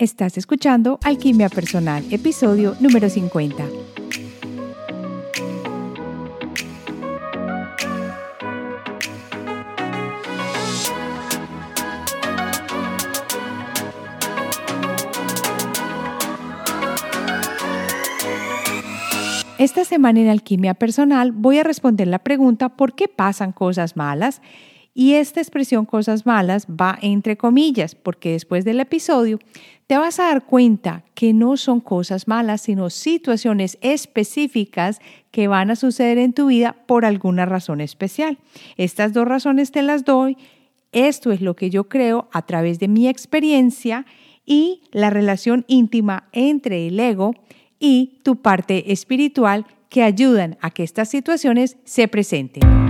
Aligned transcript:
Estás 0.00 0.38
escuchando 0.38 0.98
Alquimia 1.04 1.50
Personal, 1.50 2.02
episodio 2.10 2.74
número 2.80 3.10
50. 3.10 3.66
Esta 19.58 19.84
semana 19.84 20.20
en 20.20 20.30
Alquimia 20.30 20.72
Personal 20.72 21.32
voy 21.32 21.58
a 21.58 21.62
responder 21.62 22.08
la 22.08 22.20
pregunta 22.20 22.70
¿por 22.70 22.94
qué 22.94 23.06
pasan 23.06 23.52
cosas 23.52 23.98
malas? 23.98 24.40
Y 24.92 25.14
esta 25.14 25.40
expresión 25.40 25.86
cosas 25.86 26.26
malas 26.26 26.66
va 26.66 26.98
entre 27.00 27.36
comillas, 27.36 27.94
porque 27.94 28.32
después 28.32 28.64
del 28.64 28.80
episodio 28.80 29.38
te 29.86 29.96
vas 29.96 30.20
a 30.20 30.24
dar 30.24 30.44
cuenta 30.44 31.04
que 31.14 31.32
no 31.32 31.56
son 31.56 31.80
cosas 31.80 32.28
malas, 32.28 32.62
sino 32.62 32.90
situaciones 32.90 33.78
específicas 33.80 35.00
que 35.30 35.48
van 35.48 35.70
a 35.70 35.76
suceder 35.76 36.18
en 36.18 36.32
tu 36.32 36.46
vida 36.46 36.76
por 36.86 37.04
alguna 37.04 37.46
razón 37.46 37.80
especial. 37.80 38.38
Estas 38.76 39.12
dos 39.12 39.26
razones 39.26 39.70
te 39.70 39.82
las 39.82 40.04
doy. 40.04 40.36
Esto 40.92 41.30
es 41.30 41.40
lo 41.40 41.54
que 41.54 41.70
yo 41.70 41.88
creo 41.88 42.28
a 42.32 42.42
través 42.42 42.80
de 42.80 42.88
mi 42.88 43.08
experiencia 43.08 44.06
y 44.44 44.82
la 44.90 45.10
relación 45.10 45.64
íntima 45.68 46.28
entre 46.32 46.88
el 46.88 46.98
ego 46.98 47.34
y 47.78 48.18
tu 48.24 48.36
parte 48.36 48.92
espiritual 48.92 49.66
que 49.88 50.02
ayudan 50.02 50.58
a 50.60 50.70
que 50.70 50.82
estas 50.82 51.08
situaciones 51.08 51.76
se 51.84 52.08
presenten. 52.08 52.89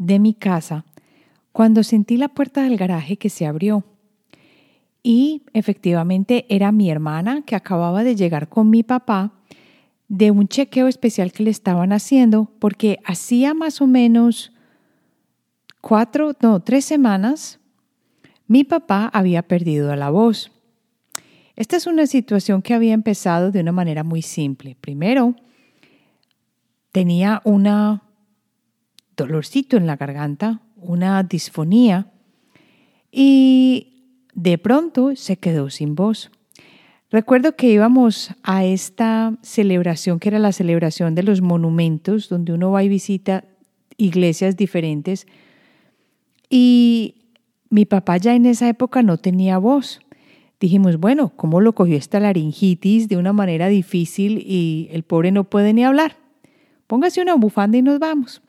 de 0.00 0.18
mi 0.18 0.32
casa 0.32 0.86
cuando 1.52 1.82
sentí 1.84 2.16
la 2.16 2.28
puerta 2.28 2.62
del 2.62 2.78
garaje 2.78 3.18
que 3.18 3.28
se 3.28 3.46
abrió. 3.46 3.84
Y 5.02 5.42
efectivamente 5.52 6.46
era 6.48 6.72
mi 6.72 6.90
hermana 6.90 7.42
que 7.42 7.54
acababa 7.54 8.02
de 8.02 8.16
llegar 8.16 8.48
con 8.48 8.70
mi 8.70 8.82
papá 8.82 9.32
de 10.08 10.30
un 10.30 10.48
chequeo 10.48 10.88
especial 10.88 11.32
que 11.32 11.42
le 11.42 11.50
estaban 11.50 11.92
haciendo 11.92 12.50
porque 12.58 12.98
hacía 13.04 13.54
más 13.54 13.80
o 13.80 13.86
menos 13.86 14.52
cuatro, 15.80 16.34
no, 16.40 16.60
tres 16.60 16.84
semanas, 16.84 17.60
mi 18.46 18.64
papá 18.64 19.10
había 19.12 19.42
perdido 19.42 19.94
la 19.96 20.10
voz. 20.10 20.50
Esta 21.56 21.76
es 21.76 21.86
una 21.86 22.06
situación 22.06 22.62
que 22.62 22.72
había 22.72 22.94
empezado 22.94 23.50
de 23.50 23.60
una 23.60 23.72
manera 23.72 24.02
muy 24.02 24.22
simple. 24.22 24.76
Primero, 24.80 25.36
tenía 26.90 27.42
una 27.44 28.02
dolorcito 29.16 29.76
en 29.76 29.86
la 29.86 29.96
garganta, 29.96 30.60
una 30.76 31.22
disfonía 31.22 32.10
y 33.12 34.04
de 34.34 34.58
pronto 34.58 35.14
se 35.16 35.36
quedó 35.36 35.70
sin 35.70 35.94
voz. 35.94 36.30
Recuerdo 37.10 37.56
que 37.56 37.68
íbamos 37.68 38.30
a 38.42 38.64
esta 38.64 39.36
celebración 39.42 40.20
que 40.20 40.28
era 40.28 40.38
la 40.38 40.52
celebración 40.52 41.14
de 41.14 41.24
los 41.24 41.40
monumentos, 41.40 42.28
donde 42.28 42.52
uno 42.52 42.70
va 42.70 42.84
y 42.84 42.88
visita 42.88 43.44
iglesias 43.96 44.56
diferentes 44.56 45.26
y 46.48 47.14
mi 47.70 47.84
papá 47.84 48.16
ya 48.16 48.34
en 48.34 48.46
esa 48.46 48.68
época 48.68 49.02
no 49.02 49.16
tenía 49.16 49.58
voz. 49.58 50.00
Dijimos, 50.58 50.98
bueno, 50.98 51.32
¿cómo 51.36 51.60
lo 51.60 51.74
cogió 51.74 51.96
esta 51.96 52.20
laringitis 52.20 53.08
de 53.08 53.16
una 53.16 53.32
manera 53.32 53.68
difícil 53.68 54.44
y 54.44 54.88
el 54.90 55.04
pobre 55.04 55.30
no 55.32 55.44
puede 55.44 55.72
ni 55.72 55.84
hablar? 55.84 56.16
Póngase 56.86 57.22
una 57.22 57.34
bufanda 57.34 57.78
y 57.78 57.82
nos 57.82 57.98
vamos. 57.98 58.42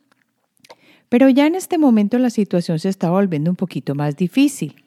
Pero 1.12 1.28
ya 1.28 1.46
en 1.46 1.56
este 1.56 1.78
momento 1.78 2.18
la 2.20 2.30
situación 2.30 2.80
se 2.80 2.88
estaba 2.88 3.20
volviendo 3.20 3.50
un 3.50 3.58
poquito 3.58 3.96
más 3.96 4.16
difícil. 4.16 4.82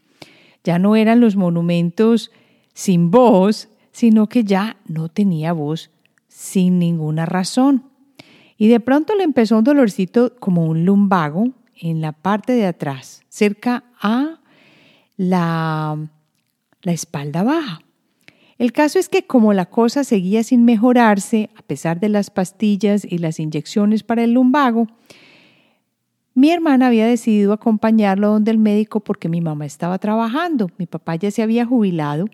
Ya 0.65 0.79
no 0.79 0.97
eran 0.97 1.21
los 1.21 1.37
monumentos 1.37 2.31
sin 2.73 3.11
voz, 3.11 3.69
sino 3.93 4.27
que 4.27 4.43
ya 4.43 4.79
no 4.87 5.11
tenía 5.11 5.53
voz 5.53 5.91
sin 6.27 6.79
ninguna 6.79 7.27
razón. 7.27 7.91
Y 8.57 8.69
de 8.69 8.81
pronto 8.81 9.15
le 9.15 9.23
empezó 9.23 9.59
un 9.59 9.65
dolorcito 9.65 10.35
como 10.41 10.65
un 10.65 10.87
lumbago 10.87 11.51
en 11.79 12.01
la 12.01 12.12
parte 12.12 12.55
de 12.55 12.65
atrás, 12.65 13.23
cerca 13.29 13.85
a 14.01 14.41
la, 15.19 16.09
la 16.81 16.93
espalda 16.93 17.43
baja. 17.43 17.83
El 18.56 18.73
caso 18.73 18.99
es 18.99 19.11
que 19.11 19.27
como 19.27 19.53
la 19.53 19.67
cosa 19.67 20.05
seguía 20.05 20.43
sin 20.43 20.65
mejorarse, 20.65 21.51
a 21.55 21.61
pesar 21.61 22.01
de 22.01 22.09
las 22.09 22.31
pastillas 22.31 23.05
y 23.05 23.19
las 23.19 23.39
inyecciones 23.39 24.03
para 24.03 24.25
el 24.25 24.33
lumbago, 24.33 24.87
mi 26.34 26.50
hermana 26.50 26.89
había 26.89 27.06
decidido 27.06 27.53
acompañarlo 27.53 28.28
donde 28.28 28.50
el 28.50 28.59
médico 28.59 29.00
porque 29.00 29.28
mi 29.28 29.41
mamá 29.41 29.67
estaba 29.67 29.99
trabajando, 29.99 30.69
mi 30.78 30.87
papá 30.87 31.15
ya 31.15 31.31
se 31.31 31.43
había 31.43 31.65
jubilado 31.65 32.27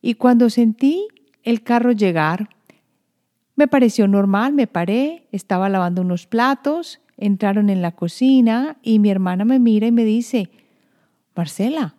y 0.00 0.14
cuando 0.14 0.48
sentí 0.50 1.08
el 1.42 1.62
carro 1.62 1.92
llegar, 1.92 2.48
me 3.56 3.66
pareció 3.66 4.06
normal, 4.06 4.52
me 4.52 4.66
paré, 4.66 5.26
estaba 5.32 5.68
lavando 5.68 6.02
unos 6.02 6.26
platos, 6.26 7.00
entraron 7.16 7.70
en 7.70 7.82
la 7.82 7.92
cocina 7.92 8.76
y 8.82 8.98
mi 8.98 9.10
hermana 9.10 9.44
me 9.44 9.58
mira 9.58 9.86
y 9.86 9.92
me 9.92 10.04
dice, 10.04 10.50
Marcela, 11.34 11.96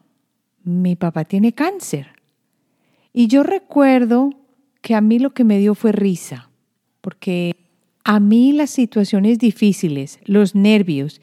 mi 0.64 0.96
papá 0.96 1.26
tiene 1.26 1.54
cáncer. 1.54 2.08
Y 3.12 3.28
yo 3.28 3.44
recuerdo 3.44 4.30
que 4.82 4.96
a 4.96 5.02
mí 5.02 5.20
lo 5.20 5.34
que 5.34 5.44
me 5.44 5.58
dio 5.58 5.76
fue 5.76 5.92
risa, 5.92 6.50
porque 7.02 7.56
a 8.08 8.22
mí 8.22 8.54
las 8.54 8.70
situaciones 8.70 9.38
difíciles, 9.38 10.20
los 10.24 10.56
nervios 10.56 11.20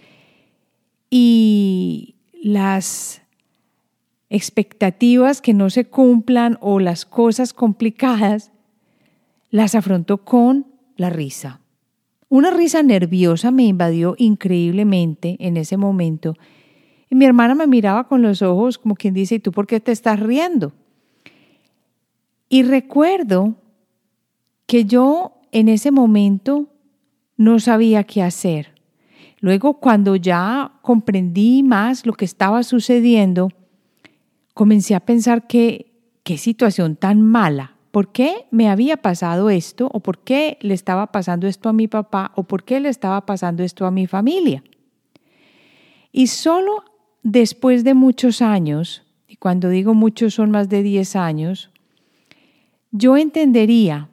y 1.08 2.16
las 2.34 3.22
expectativas 4.28 5.40
que 5.40 5.54
no 5.54 5.70
se 5.70 5.86
cumplan 5.86 6.58
o 6.60 6.80
las 6.80 7.06
cosas 7.06 7.54
complicadas, 7.54 8.52
las 9.48 9.74
afronto 9.74 10.26
con 10.26 10.66
la 10.98 11.08
risa. 11.08 11.62
Una 12.28 12.50
risa 12.50 12.82
nerviosa 12.82 13.50
me 13.50 13.64
invadió 13.64 14.14
increíblemente 14.18 15.38
en 15.40 15.56
ese 15.56 15.78
momento 15.78 16.34
y 17.08 17.14
mi 17.14 17.24
hermana 17.24 17.54
me 17.54 17.66
miraba 17.66 18.08
con 18.08 18.20
los 18.20 18.42
ojos 18.42 18.76
como 18.76 18.94
quien 18.94 19.14
dice, 19.14 19.36
¿y 19.36 19.40
tú 19.40 19.52
por 19.52 19.66
qué 19.66 19.80
te 19.80 19.90
estás 19.90 20.20
riendo? 20.20 20.74
Y 22.50 22.62
recuerdo 22.62 23.54
que 24.66 24.84
yo 24.84 25.40
en 25.50 25.68
ese 25.70 25.90
momento 25.90 26.68
no 27.36 27.58
sabía 27.58 28.04
qué 28.04 28.22
hacer. 28.22 28.74
Luego, 29.40 29.80
cuando 29.80 30.16
ya 30.16 30.72
comprendí 30.82 31.62
más 31.62 32.06
lo 32.06 32.14
que 32.14 32.24
estaba 32.24 32.62
sucediendo, 32.62 33.50
comencé 34.54 34.94
a 34.94 35.00
pensar 35.00 35.46
que 35.46 35.92
qué 36.22 36.38
situación 36.38 36.96
tan 36.96 37.20
mala. 37.22 37.76
¿Por 37.90 38.10
qué 38.10 38.46
me 38.50 38.68
había 38.70 38.96
pasado 38.96 39.50
esto? 39.50 39.88
¿O 39.92 40.00
por 40.00 40.18
qué 40.18 40.58
le 40.62 40.74
estaba 40.74 41.12
pasando 41.12 41.46
esto 41.46 41.68
a 41.68 41.72
mi 41.72 41.86
papá? 41.86 42.32
¿O 42.34 42.44
por 42.44 42.64
qué 42.64 42.80
le 42.80 42.88
estaba 42.88 43.26
pasando 43.26 43.62
esto 43.62 43.86
a 43.86 43.90
mi 43.90 44.06
familia? 44.06 44.64
Y 46.10 46.28
solo 46.28 46.84
después 47.22 47.84
de 47.84 47.94
muchos 47.94 48.42
años, 48.42 49.02
y 49.28 49.36
cuando 49.36 49.68
digo 49.68 49.94
muchos 49.94 50.34
son 50.34 50.50
más 50.50 50.68
de 50.68 50.82
10 50.82 51.16
años, 51.16 51.70
yo 52.90 53.16
entendería 53.16 54.08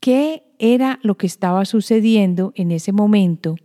qué 0.00 0.42
era 0.60 1.00
lo 1.02 1.16
que 1.16 1.26
estaba 1.26 1.64
sucediendo 1.64 2.52
en 2.54 2.70
ese 2.70 2.92
momento 2.92 3.56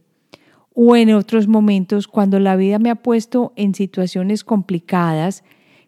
o 0.73 0.95
en 0.95 1.13
otros 1.13 1.47
momentos 1.47 2.07
cuando 2.07 2.39
la 2.39 2.55
vida 2.55 2.79
me 2.79 2.89
ha 2.89 2.95
puesto 2.95 3.53
en 3.55 3.75
situaciones 3.75 4.43
complicadas 4.43 5.43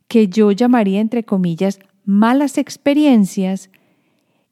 que 0.07 0.27
yo 0.27 0.51
llamaría, 0.51 1.01
entre 1.01 1.23
comillas, 1.23 1.79
malas 2.05 2.57
experiencias 2.57 3.69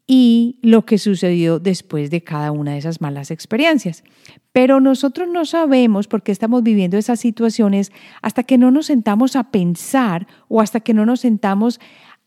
y 0.08 0.60
lo 0.62 0.86
que 0.86 0.98
sucedió 0.98 1.60
después 1.60 2.12
de 2.12 2.22
cada 2.22 2.52
una 2.52 2.74
de 2.74 2.78
esas 2.78 3.02
malas 3.02 3.32
experiencias. 3.32 4.04
Pero 4.52 4.80
nosotros 4.80 5.28
no 5.28 5.46
sabemos 5.46 6.08
por 6.08 6.22
qué 6.22 6.32
estamos 6.32 6.64
viviendo 6.64 6.98
esas 6.98 7.20
situaciones 7.20 7.92
hasta 8.22 8.44
que 8.44 8.58
no 8.58 8.72
nos 8.72 8.88
sentamos 8.88 9.36
a 9.36 9.52
pensar 9.52 10.28
o 10.48 10.62
hasta 10.62 10.82
que 10.82 10.94
no 10.94 11.06
nos 11.06 11.22
sentamos 11.22 11.80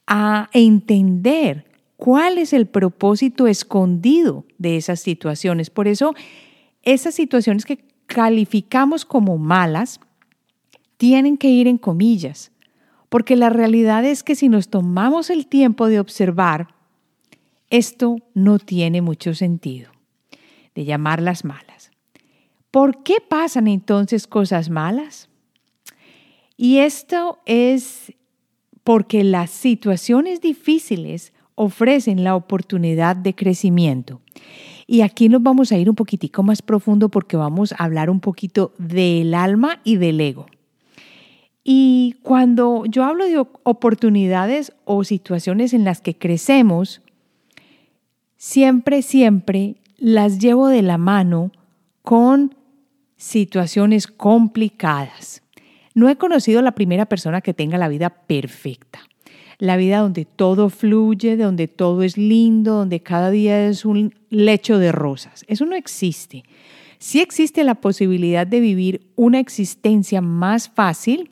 a 0.06 0.48
entender 0.52 1.67
cuál 1.98 2.38
es 2.38 2.52
el 2.52 2.66
propósito 2.66 3.48
escondido 3.48 4.46
de 4.56 4.76
esas 4.76 5.00
situaciones. 5.00 5.68
Por 5.68 5.88
eso, 5.88 6.14
esas 6.82 7.14
situaciones 7.14 7.66
que 7.66 7.84
calificamos 8.06 9.04
como 9.04 9.36
malas 9.36 10.00
tienen 10.96 11.36
que 11.36 11.48
ir 11.48 11.66
en 11.66 11.76
comillas, 11.76 12.52
Porque 13.10 13.36
la 13.36 13.48
realidad 13.48 14.04
es 14.04 14.22
que 14.22 14.34
si 14.34 14.50
nos 14.50 14.68
tomamos 14.68 15.30
el 15.30 15.46
tiempo 15.46 15.86
de 15.86 15.98
observar, 15.98 16.68
esto 17.70 18.18
no 18.34 18.58
tiene 18.58 19.00
mucho 19.00 19.34
sentido, 19.34 19.90
de 20.74 20.84
llamarlas 20.84 21.42
malas. 21.42 21.90
¿Por 22.70 23.02
qué 23.02 23.22
pasan 23.26 23.66
entonces 23.66 24.26
cosas 24.26 24.68
malas? 24.68 25.30
Y 26.58 26.80
esto 26.80 27.38
es 27.46 28.12
porque 28.84 29.24
las 29.24 29.48
situaciones 29.48 30.42
difíciles 30.42 31.32
ofrecen 31.58 32.22
la 32.22 32.36
oportunidad 32.36 33.16
de 33.16 33.34
crecimiento. 33.34 34.20
Y 34.86 35.02
aquí 35.02 35.28
nos 35.28 35.42
vamos 35.42 35.72
a 35.72 35.76
ir 35.76 35.90
un 35.90 35.96
poquitico 35.96 36.42
más 36.42 36.62
profundo 36.62 37.08
porque 37.08 37.36
vamos 37.36 37.72
a 37.72 37.84
hablar 37.84 38.08
un 38.08 38.20
poquito 38.20 38.72
del 38.78 39.34
alma 39.34 39.80
y 39.84 39.96
del 39.96 40.20
ego. 40.20 40.46
Y 41.64 42.14
cuando 42.22 42.84
yo 42.86 43.04
hablo 43.04 43.26
de 43.26 43.38
oportunidades 43.64 44.72
o 44.84 45.04
situaciones 45.04 45.74
en 45.74 45.84
las 45.84 46.00
que 46.00 46.16
crecemos, 46.16 47.02
siempre, 48.36 49.02
siempre 49.02 49.76
las 49.98 50.38
llevo 50.38 50.68
de 50.68 50.82
la 50.82 50.96
mano 50.96 51.50
con 52.02 52.54
situaciones 53.16 54.06
complicadas. 54.06 55.42
No 55.94 56.08
he 56.08 56.16
conocido 56.16 56.62
la 56.62 56.72
primera 56.72 57.06
persona 57.06 57.40
que 57.40 57.52
tenga 57.52 57.76
la 57.76 57.88
vida 57.88 58.10
perfecta. 58.10 59.07
La 59.58 59.76
vida 59.76 59.98
donde 59.98 60.24
todo 60.24 60.70
fluye, 60.70 61.36
donde 61.36 61.66
todo 61.66 62.02
es 62.02 62.16
lindo, 62.16 62.74
donde 62.74 63.00
cada 63.00 63.30
día 63.30 63.66
es 63.66 63.84
un 63.84 64.14
lecho 64.30 64.78
de 64.78 64.92
rosas. 64.92 65.44
Eso 65.48 65.66
no 65.66 65.74
existe. 65.74 66.44
Sí 66.98 67.20
existe 67.20 67.64
la 67.64 67.76
posibilidad 67.76 68.46
de 68.46 68.60
vivir 68.60 69.10
una 69.16 69.40
existencia 69.40 70.20
más 70.20 70.68
fácil 70.68 71.30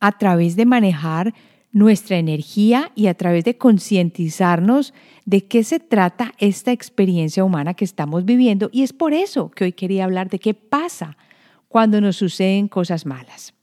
a 0.00 0.12
través 0.12 0.54
de 0.56 0.66
manejar 0.66 1.34
nuestra 1.72 2.18
energía 2.18 2.92
y 2.94 3.08
a 3.08 3.14
través 3.14 3.44
de 3.44 3.56
concientizarnos 3.56 4.94
de 5.24 5.46
qué 5.46 5.64
se 5.64 5.80
trata 5.80 6.32
esta 6.38 6.72
experiencia 6.72 7.42
humana 7.42 7.74
que 7.74 7.84
estamos 7.84 8.24
viviendo. 8.24 8.68
Y 8.70 8.82
es 8.82 8.92
por 8.92 9.12
eso 9.12 9.50
que 9.50 9.64
hoy 9.64 9.72
quería 9.72 10.04
hablar 10.04 10.28
de 10.28 10.38
qué 10.38 10.54
pasa 10.54 11.16
cuando 11.68 12.00
nos 12.00 12.16
suceden 12.16 12.68
cosas 12.68 13.06
malas. 13.06 13.53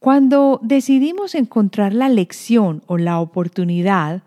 Cuando 0.00 0.60
decidimos 0.62 1.34
encontrar 1.34 1.92
la 1.92 2.08
lección 2.08 2.82
o 2.86 2.96
la 2.96 3.20
oportunidad 3.20 4.22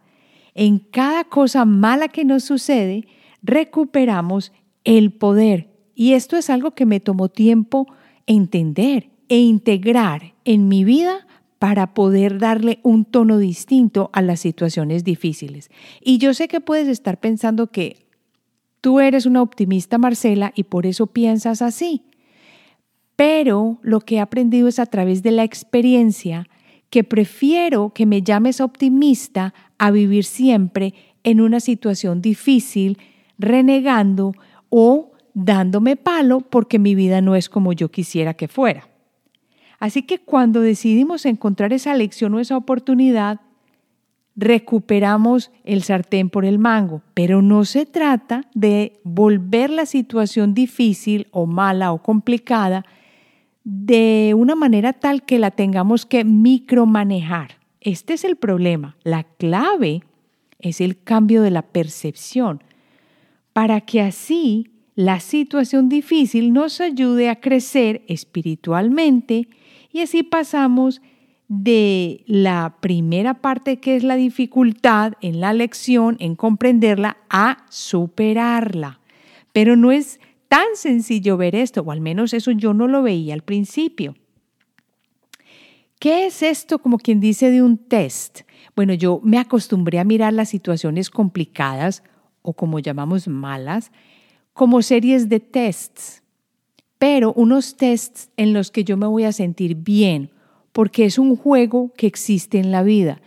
en 0.53 0.77
cada 0.77 1.23
cosa 1.23 1.65
mala 1.65 2.09
que 2.09 2.25
nos 2.25 2.43
sucede, 2.43 3.07
recuperamos 3.41 4.51
el 4.83 5.11
poder. 5.11 5.71
Y 5.95 6.13
esto 6.13 6.37
es 6.37 6.51
algo 6.51 6.75
que 6.75 6.85
me 6.85 6.99
tomó 6.99 7.27
tiempo 7.27 7.87
entender 8.27 9.09
e 9.29 9.39
integrar 9.39 10.35
en 10.45 10.67
mi 10.67 10.83
vida 10.83 11.25
para 11.57 11.95
poder 11.95 12.37
darle 12.37 12.79
un 12.83 13.03
tono 13.03 13.39
distinto 13.39 14.11
a 14.13 14.21
las 14.21 14.41
situaciones 14.41 15.03
difíciles. 15.03 15.71
Y 16.01 16.19
yo 16.19 16.35
sé 16.35 16.47
que 16.47 16.61
puedes 16.61 16.87
estar 16.87 17.19
pensando 17.19 17.71
que 17.71 18.05
tú 18.79 18.99
eres 18.99 19.25
una 19.25 19.41
optimista, 19.41 19.97
Marcela, 19.97 20.53
y 20.55 20.65
por 20.65 20.85
eso 20.85 21.07
piensas 21.07 21.63
así. 21.63 22.03
Pero 23.15 23.79
lo 23.81 24.01
que 24.01 24.15
he 24.15 24.19
aprendido 24.19 24.67
es 24.67 24.79
a 24.79 24.85
través 24.85 25.23
de 25.23 25.31
la 25.31 25.43
experiencia 25.43 26.47
que 26.89 27.03
prefiero 27.03 27.91
que 27.93 28.05
me 28.05 28.21
llames 28.21 28.61
optimista 28.61 29.53
a 29.77 29.91
vivir 29.91 30.25
siempre 30.25 30.93
en 31.23 31.41
una 31.41 31.59
situación 31.59 32.21
difícil, 32.21 32.97
renegando 33.37 34.33
o 34.69 35.11
dándome 35.33 35.95
palo 35.95 36.41
porque 36.41 36.79
mi 36.79 36.95
vida 36.95 37.21
no 37.21 37.35
es 37.35 37.49
como 37.49 37.73
yo 37.73 37.89
quisiera 37.89 38.33
que 38.35 38.47
fuera. 38.47 38.89
Así 39.79 40.03
que 40.03 40.19
cuando 40.19 40.61
decidimos 40.61 41.25
encontrar 41.25 41.73
esa 41.73 41.93
lección 41.93 42.33
o 42.35 42.39
esa 42.39 42.57
oportunidad, 42.57 43.41
recuperamos 44.35 45.51
el 45.63 45.83
sartén 45.83 46.29
por 46.29 46.45
el 46.45 46.57
mango, 46.57 47.01
pero 47.13 47.41
no 47.41 47.65
se 47.65 47.85
trata 47.85 48.45
de 48.53 48.99
volver 49.03 49.69
la 49.69 49.85
situación 49.85 50.53
difícil 50.53 51.27
o 51.31 51.45
mala 51.45 51.91
o 51.91 52.01
complicada 52.01 52.85
de 53.63 54.33
una 54.35 54.55
manera 54.55 54.93
tal 54.93 55.23
que 55.23 55.39
la 55.39 55.51
tengamos 55.51 56.05
que 56.05 56.23
micromanejar. 56.23 57.59
Este 57.79 58.13
es 58.13 58.23
el 58.23 58.35
problema. 58.35 58.97
La 59.03 59.23
clave 59.23 60.03
es 60.59 60.81
el 60.81 61.01
cambio 61.01 61.41
de 61.41 61.51
la 61.51 61.61
percepción 61.61 62.63
para 63.53 63.81
que 63.81 64.01
así 64.01 64.69
la 64.95 65.19
situación 65.19 65.89
difícil 65.89 66.53
nos 66.53 66.81
ayude 66.81 67.29
a 67.29 67.39
crecer 67.39 68.03
espiritualmente 68.07 69.47
y 69.91 70.01
así 70.01 70.23
pasamos 70.23 71.01
de 71.47 72.23
la 72.25 72.77
primera 72.79 73.35
parte 73.35 73.79
que 73.79 73.95
es 73.95 74.03
la 74.03 74.15
dificultad 74.15 75.13
en 75.21 75.39
la 75.39 75.53
lección, 75.53 76.17
en 76.19 76.35
comprenderla, 76.35 77.17
a 77.29 77.65
superarla. 77.69 78.99
Pero 79.51 79.75
no 79.75 79.91
es 79.91 80.19
tan 80.53 80.75
sencillo 80.75 81.35
ver 81.35 81.55
esto, 81.55 81.81
o 81.81 81.91
al 81.91 81.99
menos 81.99 82.31
eso 82.31 82.51
yo 82.51 82.75
no 82.75 82.87
lo 82.87 83.01
veía 83.01 83.33
al 83.33 83.41
principio. 83.41 84.13
¿Qué 85.97 86.27
es 86.27 86.43
esto 86.43 86.77
como 86.77 86.99
quien 86.99 87.19
dice 87.19 87.49
de 87.49 87.63
un 87.63 87.79
test? 87.79 88.41
Bueno, 88.75 88.93
yo 88.93 89.19
me 89.23 89.39
acostumbré 89.39 89.97
a 89.97 90.03
mirar 90.03 90.31
las 90.31 90.49
situaciones 90.49 91.09
complicadas 91.09 92.03
o 92.43 92.53
como 92.53 92.77
llamamos 92.77 93.27
malas 93.27 93.91
como 94.53 94.83
series 94.83 95.27
de 95.27 95.39
tests, 95.39 96.21
pero 96.99 97.33
unos 97.33 97.75
tests 97.75 98.29
en 98.37 98.53
los 98.53 98.69
que 98.69 98.83
yo 98.83 98.95
me 98.95 99.07
voy 99.07 99.23
a 99.23 99.31
sentir 99.31 99.73
bien, 99.73 100.29
porque 100.71 101.05
es 101.05 101.17
un 101.17 101.35
juego 101.35 101.91
que 101.97 102.05
existe 102.05 102.59
en 102.59 102.69
la 102.69 102.83
vida. 102.83 103.23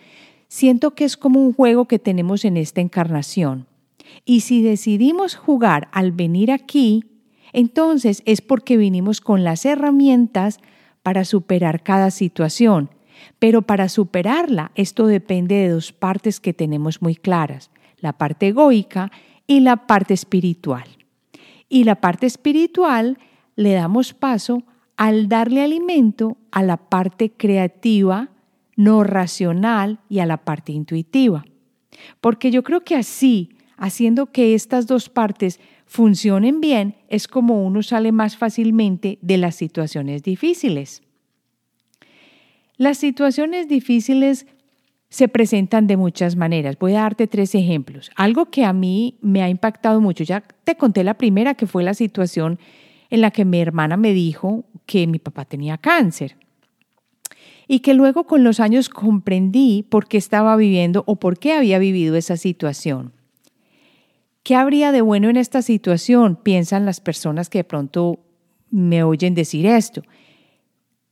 Siento 0.46 0.94
que 0.94 1.04
es 1.04 1.16
como 1.16 1.44
un 1.44 1.52
juego 1.52 1.86
que 1.86 1.98
tenemos 1.98 2.44
en 2.44 2.56
esta 2.56 2.80
encarnación. 2.80 3.66
Y 4.24 4.42
si 4.42 4.62
decidimos 4.62 5.34
jugar 5.34 5.88
al 5.90 6.12
venir 6.12 6.52
aquí, 6.52 7.02
entonces 7.52 8.22
es 8.26 8.40
porque 8.40 8.76
vinimos 8.76 9.20
con 9.20 9.44
las 9.44 9.64
herramientas 9.64 10.58
para 11.02 11.24
superar 11.24 11.82
cada 11.82 12.10
situación. 12.10 12.90
Pero 13.38 13.62
para 13.62 13.88
superarla, 13.88 14.72
esto 14.74 15.06
depende 15.06 15.54
de 15.54 15.68
dos 15.68 15.92
partes 15.92 16.40
que 16.40 16.52
tenemos 16.52 17.02
muy 17.02 17.14
claras, 17.14 17.70
la 17.98 18.12
parte 18.12 18.48
egoica 18.48 19.10
y 19.46 19.60
la 19.60 19.86
parte 19.86 20.14
espiritual. 20.14 20.84
Y 21.68 21.84
la 21.84 21.96
parte 21.96 22.26
espiritual 22.26 23.18
le 23.56 23.72
damos 23.72 24.14
paso 24.14 24.62
al 24.96 25.28
darle 25.28 25.62
alimento 25.62 26.36
a 26.50 26.62
la 26.62 26.76
parte 26.76 27.30
creativa, 27.30 28.30
no 28.76 29.04
racional 29.04 30.00
y 30.08 30.20
a 30.20 30.26
la 30.26 30.38
parte 30.38 30.72
intuitiva. 30.72 31.44
Porque 32.20 32.50
yo 32.50 32.62
creo 32.62 32.82
que 32.82 32.96
así, 32.96 33.50
haciendo 33.76 34.26
que 34.26 34.54
estas 34.54 34.86
dos 34.86 35.08
partes 35.08 35.60
funcionen 35.86 36.60
bien, 36.60 36.96
es 37.08 37.28
como 37.28 37.64
uno 37.64 37.82
sale 37.82 38.12
más 38.12 38.36
fácilmente 38.36 39.18
de 39.22 39.38
las 39.38 39.54
situaciones 39.54 40.22
difíciles. 40.22 41.02
Las 42.76 42.98
situaciones 42.98 43.68
difíciles 43.68 44.46
se 45.08 45.28
presentan 45.28 45.86
de 45.86 45.96
muchas 45.96 46.36
maneras. 46.36 46.78
Voy 46.78 46.94
a 46.94 47.02
darte 47.02 47.26
tres 47.26 47.54
ejemplos. 47.54 48.10
Algo 48.16 48.46
que 48.46 48.64
a 48.64 48.72
mí 48.72 49.16
me 49.22 49.42
ha 49.42 49.48
impactado 49.48 50.00
mucho, 50.00 50.24
ya 50.24 50.42
te 50.64 50.76
conté 50.76 51.04
la 51.04 51.14
primera, 51.14 51.54
que 51.54 51.66
fue 51.66 51.82
la 51.82 51.94
situación 51.94 52.58
en 53.08 53.20
la 53.20 53.30
que 53.30 53.44
mi 53.44 53.60
hermana 53.60 53.96
me 53.96 54.12
dijo 54.12 54.64
que 54.84 55.06
mi 55.06 55.18
papá 55.18 55.44
tenía 55.44 55.78
cáncer 55.78 56.36
y 57.68 57.80
que 57.80 57.94
luego 57.94 58.24
con 58.24 58.44
los 58.44 58.60
años 58.60 58.88
comprendí 58.88 59.84
por 59.88 60.06
qué 60.06 60.18
estaba 60.18 60.56
viviendo 60.56 61.04
o 61.06 61.16
por 61.16 61.38
qué 61.38 61.52
había 61.52 61.78
vivido 61.78 62.16
esa 62.16 62.36
situación. 62.36 63.12
¿Qué 64.46 64.54
habría 64.54 64.92
de 64.92 65.00
bueno 65.00 65.28
en 65.28 65.36
esta 65.36 65.60
situación? 65.60 66.36
Piensan 66.36 66.86
las 66.86 67.00
personas 67.00 67.50
que 67.50 67.58
de 67.58 67.64
pronto 67.64 68.20
me 68.70 69.02
oyen 69.02 69.34
decir 69.34 69.66
esto. 69.66 70.02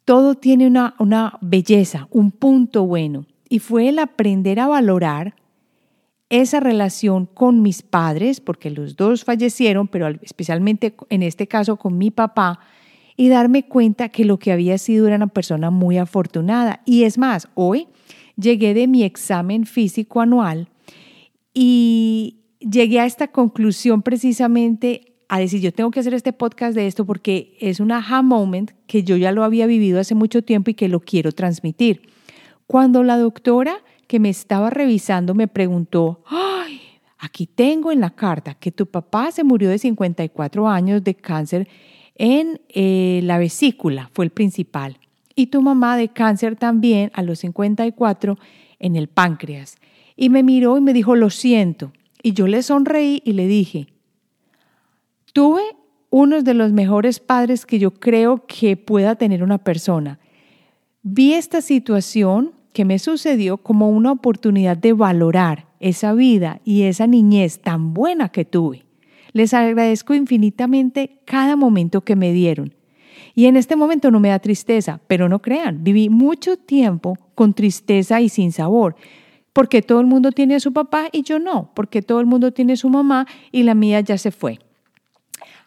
Todo 0.05 0.37
tiene 0.37 0.69
una, 0.69 0.95
una 1.01 1.37
belleza, 1.41 2.07
un 2.13 2.31
punto 2.31 2.87
bueno, 2.87 3.27
y 3.49 3.59
fue 3.59 3.89
el 3.89 3.99
aprender 3.99 4.61
a 4.61 4.69
valorar 4.69 5.35
esa 6.29 6.61
relación 6.61 7.27
con 7.27 7.61
mis 7.61 7.83
padres, 7.83 8.41
porque 8.41 8.71
los 8.71 8.95
dos 8.95 9.25
fallecieron, 9.25 9.89
pero 9.89 10.07
especialmente 10.23 10.95
en 11.09 11.25
este 11.25 11.49
caso 11.49 11.75
con 11.75 11.99
mi 11.99 12.13
papá, 12.13 12.61
y 13.17 13.31
darme 13.31 13.65
cuenta 13.65 14.11
que 14.11 14.25
lo 14.25 14.39
que 14.39 14.53
había 14.53 14.79
sido 14.79 15.09
era 15.09 15.17
una 15.17 15.27
persona 15.27 15.73
muy 15.73 15.99
afortunada. 15.99 16.83
Y 16.85 17.03
es 17.03 17.19
más, 17.19 17.49
hoy 17.57 17.89
llegué 18.37 18.75
de 18.75 18.87
mi 18.87 19.03
examen 19.03 19.67
físico 19.67 20.21
anual 20.21 20.69
y 21.53 22.44
llegué 22.69 23.01
a 23.01 23.07
esta 23.07 23.29
conclusión 23.29 24.03
precisamente 24.03 25.15
a 25.29 25.39
decir, 25.39 25.61
yo 25.61 25.73
tengo 25.73 25.91
que 25.91 26.01
hacer 26.01 26.15
este 26.15 26.33
podcast 26.33 26.75
de 26.75 26.87
esto 26.87 27.07
porque 27.07 27.57
es 27.61 27.81
un 27.81 27.93
aha 27.93 28.23
moment 28.23 28.73
que 28.87 29.03
yo 29.03 29.17
ya 29.17 29.33
lo 29.33 29.45
había 29.45 29.67
vivido 29.67 30.01
hace 30.01 30.15
mucho 30.15 30.43
tiempo 30.43 30.71
y 30.71 30.75
que 30.75 30.89
lo 30.89 31.01
quiero 31.01 31.33
transmitir. 31.33 32.03
Cuando 32.67 33.03
la 33.03 33.19
doctora 33.19 33.77
que 34.07 34.21
me 34.21 34.29
estaba 34.29 34.71
revisando 34.71 35.35
me 35.35 35.49
preguntó, 35.49 36.23
ay, 36.27 36.81
aquí 37.19 37.47
tengo 37.47 37.91
en 37.91 38.01
la 38.01 38.11
carta 38.11 38.55
que 38.55 38.71
tu 38.71 38.87
papá 38.87 39.33
se 39.33 39.45
murió 39.45 39.71
de 39.71 39.79
54 39.79 40.69
años 40.69 41.03
de 41.03 41.15
cáncer 41.15 41.69
en 42.17 42.61
eh, 42.69 43.21
la 43.25 43.39
vesícula, 43.39 44.11
fue 44.13 44.25
el 44.27 44.31
principal. 44.31 44.99
y 45.37 45.49
tu 45.49 45.63
mamá 45.63 45.97
de 45.97 46.11
cáncer 46.11 46.55
también 46.55 47.11
a 47.13 47.23
los 47.23 47.41
54 47.41 48.39
en 48.79 48.95
el 48.95 49.09
páncreas. 49.09 49.79
Y 50.17 50.29
me 50.29 50.45
miró 50.45 50.79
y 50.79 50.81
me 50.81 50.93
dijo, 50.93 51.17
lo 51.17 51.29
siento. 51.29 51.93
Y 52.25 52.33
yo 52.33 52.47
le 52.47 52.63
sonreí 52.63 53.21
y 53.23 53.35
le 53.35 53.47
dije, 53.47 53.87
tuve 55.35 55.61
uno 56.09 56.41
de 56.41 56.55
los 56.55 56.73
mejores 56.73 57.21
padres 57.21 57.67
que 57.67 57.79
yo 57.79 57.93
creo 57.93 58.47
que 58.47 58.79
pueda 58.79 59.17
tener 59.17 59.43
una 59.43 59.59
persona. 59.59 60.19
Vi 61.03 61.35
esta 61.35 61.61
situación 61.61 62.53
que 62.73 62.87
me 62.87 62.99
sucedió 62.99 63.59
como 63.59 63.91
una 63.91 64.11
oportunidad 64.11 64.79
de 64.79 64.95
valorar 64.95 65.67
esa 65.81 66.15
vida 66.15 66.63
y 66.65 66.85
esa 66.85 67.07
niñez 67.07 67.61
tan 67.61 67.93
buena 67.93 68.31
que 68.31 68.47
tuve. 68.47 68.87
Les 69.33 69.53
agradezco 69.53 70.15
infinitamente 70.15 71.21
cada 71.27 71.57
momento 71.57 72.05
que 72.05 72.17
me 72.17 72.33
dieron. 72.33 72.75
Y 73.35 73.47
en 73.47 73.57
este 73.59 73.77
momento 73.77 74.11
no 74.11 74.19
me 74.19 74.31
da 74.31 74.39
tristeza, 74.39 74.99
pero 75.09 75.29
no 75.29 75.43
crean, 75.43 75.85
viví 75.85 76.09
mucho 76.09 76.57
tiempo 76.57 77.19
con 77.35 77.53
tristeza 77.53 78.23
y 78.23 78.31
sin 78.31 78.51
sabor, 78.51 78.97
porque 79.55 79.81
todo 79.81 80.01
el 80.01 80.07
mundo 80.07 80.33
tiene 80.33 80.57
a 80.57 80.61
su 80.61 80.75
papá 80.75 81.09
y 81.11 81.23
yo 81.23 81.39
no, 81.39 81.71
porque 81.75 82.03
todo 82.03 82.21
el 82.21 82.27
mundo 82.27 82.53
tiene 82.53 82.75
a 82.75 82.77
su 82.77 82.91
mamá 82.91 83.27
y 83.53 83.63
la 83.63 83.75
mía 83.75 84.01
ya 84.01 84.19
se 84.19 84.31
fue. 84.31 84.59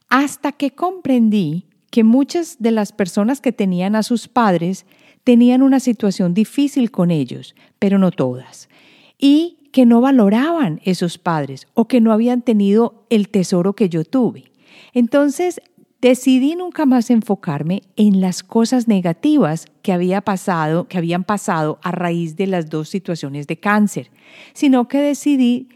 Hasta 0.10 0.52
que 0.52 0.72
comprendí 0.72 1.66
que 1.90 2.04
muchas 2.04 2.58
de 2.60 2.72
las 2.72 2.92
personas 2.92 3.42
que 3.42 3.54
tenían 3.54 3.96
a 3.96 4.04
sus 4.04 4.28
padres 4.28 4.86
tenían 5.24 5.64
una 5.64 5.80
situación 5.80 6.34
difícil 6.34 6.92
con 6.92 7.12
ellos, 7.12 7.56
pero 7.80 7.98
no 7.98 8.12
todas. 8.12 8.70
Y 9.18 9.58
que 9.72 9.86
no 9.86 10.02
valoraban 10.02 10.82
esos 10.84 11.18
padres 11.18 11.68
o 11.74 11.88
que 11.88 12.02
no 12.02 12.12
habían 12.12 12.42
tenido 12.42 13.06
el 13.10 13.30
tesoro 13.30 13.74
que 13.74 13.88
yo 13.88 14.04
tuve. 14.04 14.52
Entonces 14.94 15.62
decidí 16.02 16.56
nunca 16.56 16.86
más 16.86 17.10
enfocarme 17.10 17.82
en 17.96 18.22
las 18.22 18.44
cosas 18.44 18.88
negativas 18.88 19.68
que 19.82 19.94
había 19.94 20.22
pasado, 20.22 20.88
que 20.88 20.98
habían 20.98 21.24
pasado 21.24 21.80
a 21.82 21.92
raíz 21.92 22.36
de 22.36 22.48
las 22.48 22.70
dos 22.70 22.90
situaciones 22.90 23.48
de 23.48 23.60
cáncer, 23.60 24.12
sino 24.54 24.88
que 24.88 25.00
decidí 25.00 25.70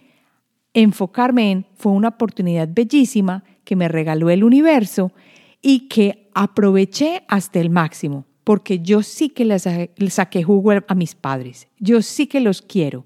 enfocarme 0.73 1.51
en 1.51 1.65
fue 1.75 1.91
una 1.91 2.09
oportunidad 2.09 2.69
bellísima 2.71 3.43
que 3.63 3.75
me 3.75 3.87
regaló 3.87 4.29
el 4.29 4.43
universo 4.43 5.11
y 5.61 5.87
que 5.87 6.29
aproveché 6.33 7.23
hasta 7.27 7.59
el 7.59 7.69
máximo, 7.69 8.25
porque 8.43 8.79
yo 8.79 9.03
sí 9.03 9.29
que 9.29 9.45
les 9.45 9.67
saqué 10.13 10.43
jugo 10.43 10.71
a 10.87 10.95
mis 10.95 11.15
padres, 11.15 11.67
yo 11.79 12.01
sí 12.01 12.27
que 12.27 12.39
los 12.39 12.61
quiero. 12.61 13.03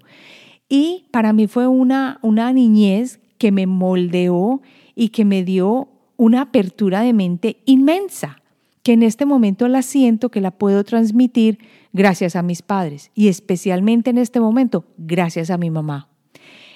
Y 0.68 1.06
para 1.12 1.32
mí 1.32 1.46
fue 1.46 1.68
una, 1.68 2.18
una 2.22 2.52
niñez 2.52 3.20
que 3.38 3.52
me 3.52 3.66
moldeó 3.66 4.62
y 4.94 5.10
que 5.10 5.24
me 5.24 5.44
dio 5.44 5.88
una 6.16 6.42
apertura 6.42 7.02
de 7.02 7.12
mente 7.12 7.62
inmensa, 7.64 8.42
que 8.82 8.92
en 8.92 9.02
este 9.02 9.26
momento 9.26 9.66
la 9.68 9.82
siento 9.82 10.30
que 10.30 10.40
la 10.40 10.52
puedo 10.52 10.84
transmitir 10.84 11.58
gracias 11.92 12.36
a 12.36 12.42
mis 12.42 12.62
padres 12.62 13.10
y 13.14 13.28
especialmente 13.28 14.10
en 14.10 14.18
este 14.18 14.38
momento 14.38 14.84
gracias 14.96 15.50
a 15.50 15.58
mi 15.58 15.70
mamá. 15.70 16.08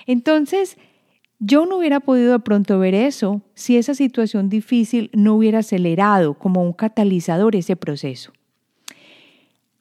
Entonces, 0.07 0.77
yo 1.39 1.67
no 1.67 1.79
hubiera 1.79 2.01
podido 2.01 2.33
de 2.33 2.41
pronto 2.41 2.79
ver 2.79 2.95
eso 2.95 3.43
si 3.55 3.77
esa 3.77 3.95
situación 3.95 4.49
difícil 4.49 5.11
no 5.15 5.35
hubiera 5.35 5.61
acelerado 5.61 6.35
como 6.35 6.63
un 6.63 6.73
catalizador 6.73 7.57
ese 7.57 7.77
proceso. 7.77 8.33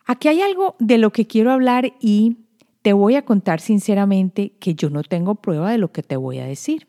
Aquí 0.06 0.28
hay 0.28 0.42
algo 0.42 0.76
de 0.80 0.98
lo 0.98 1.12
que 1.12 1.28
quiero 1.28 1.52
hablar 1.52 1.94
y 2.00 2.38
te 2.82 2.94
voy 2.94 3.16
a 3.16 3.26
contar 3.26 3.60
sinceramente 3.60 4.54
que 4.60 4.74
yo 4.74 4.90
no 4.90 5.04
tengo 5.04 5.36
prueba 5.36 5.72
de 5.72 5.78
lo 5.78 5.92
que 5.92 6.02
te 6.02 6.16
voy 6.16 6.40
a 6.40 6.46
decir. 6.46 6.89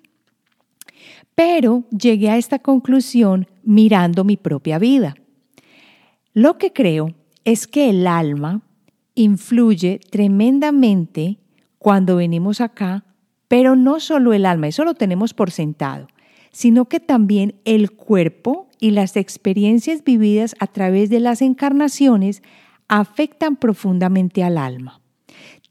Pero 1.34 1.84
llegué 1.90 2.30
a 2.30 2.36
esta 2.36 2.58
conclusión 2.58 3.46
mirando 3.62 4.24
mi 4.24 4.36
propia 4.36 4.78
vida. 4.78 5.14
Lo 6.32 6.58
que 6.58 6.72
creo 6.72 7.14
es 7.44 7.66
que 7.66 7.90
el 7.90 8.06
alma 8.06 8.62
influye 9.14 10.00
tremendamente 10.10 11.38
cuando 11.78 12.16
venimos 12.16 12.60
acá, 12.60 13.04
pero 13.48 13.74
no 13.74 14.00
solo 14.00 14.32
el 14.32 14.46
alma, 14.46 14.68
eso 14.68 14.84
lo 14.84 14.94
tenemos 14.94 15.34
por 15.34 15.50
sentado, 15.50 16.08
sino 16.52 16.84
que 16.86 17.00
también 17.00 17.56
el 17.64 17.90
cuerpo 17.90 18.68
y 18.78 18.92
las 18.92 19.16
experiencias 19.16 20.04
vividas 20.04 20.54
a 20.58 20.66
través 20.66 21.10
de 21.10 21.20
las 21.20 21.42
encarnaciones 21.42 22.42
afectan 22.88 23.56
profundamente 23.56 24.42
al 24.42 24.58
alma. 24.58 25.00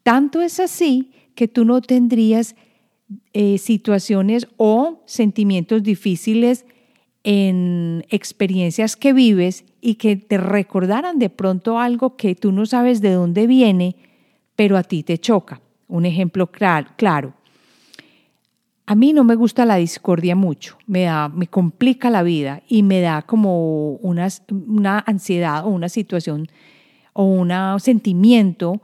Tanto 0.04 0.42
es 0.42 0.60
así 0.60 1.12
que 1.36 1.48
tú 1.48 1.66
no 1.66 1.82
tendrías 1.82 2.56
eh, 3.34 3.58
situaciones 3.58 4.48
o 4.58 5.02
sentimientos 5.06 5.84
difíciles 5.84 6.66
en 7.24 8.06
experiencias 8.10 8.96
que 8.96 9.14
vives 9.14 9.66
y 9.82 9.96
que 9.96 10.16
te 10.16 10.38
recordaran 10.38 11.20
de 11.20 11.30
pronto 11.30 11.80
algo 11.80 12.16
que 12.16 12.36
tú 12.36 12.52
no 12.52 12.66
sabes 12.66 13.02
de 13.02 13.14
dónde 13.14 13.48
viene, 13.48 13.96
pero 14.56 14.78
a 14.78 14.84
ti 14.84 15.04
te 15.04 15.18
choca. 15.18 15.62
Un 15.88 16.06
ejemplo 16.06 16.52
claro. 16.52 17.34
A 18.86 18.96
mí 18.96 19.14
no 19.14 19.24
me 19.24 19.36
gusta 19.36 19.66
la 19.66 19.76
discordia 19.76 20.36
mucho, 20.36 20.78
me, 20.88 21.04
da, 21.04 21.30
me 21.30 21.48
complica 21.48 22.10
la 22.10 22.24
vida 22.24 22.64
y 22.68 22.82
me 22.82 23.02
da 23.02 23.22
como 23.22 23.92
una, 23.98 24.28
una 24.68 25.00
ansiedad 25.00 25.66
o 25.66 25.70
una 25.70 25.90
situación 25.90 26.48
o 27.14 27.26
un 27.26 27.52
sentimiento 27.80 28.82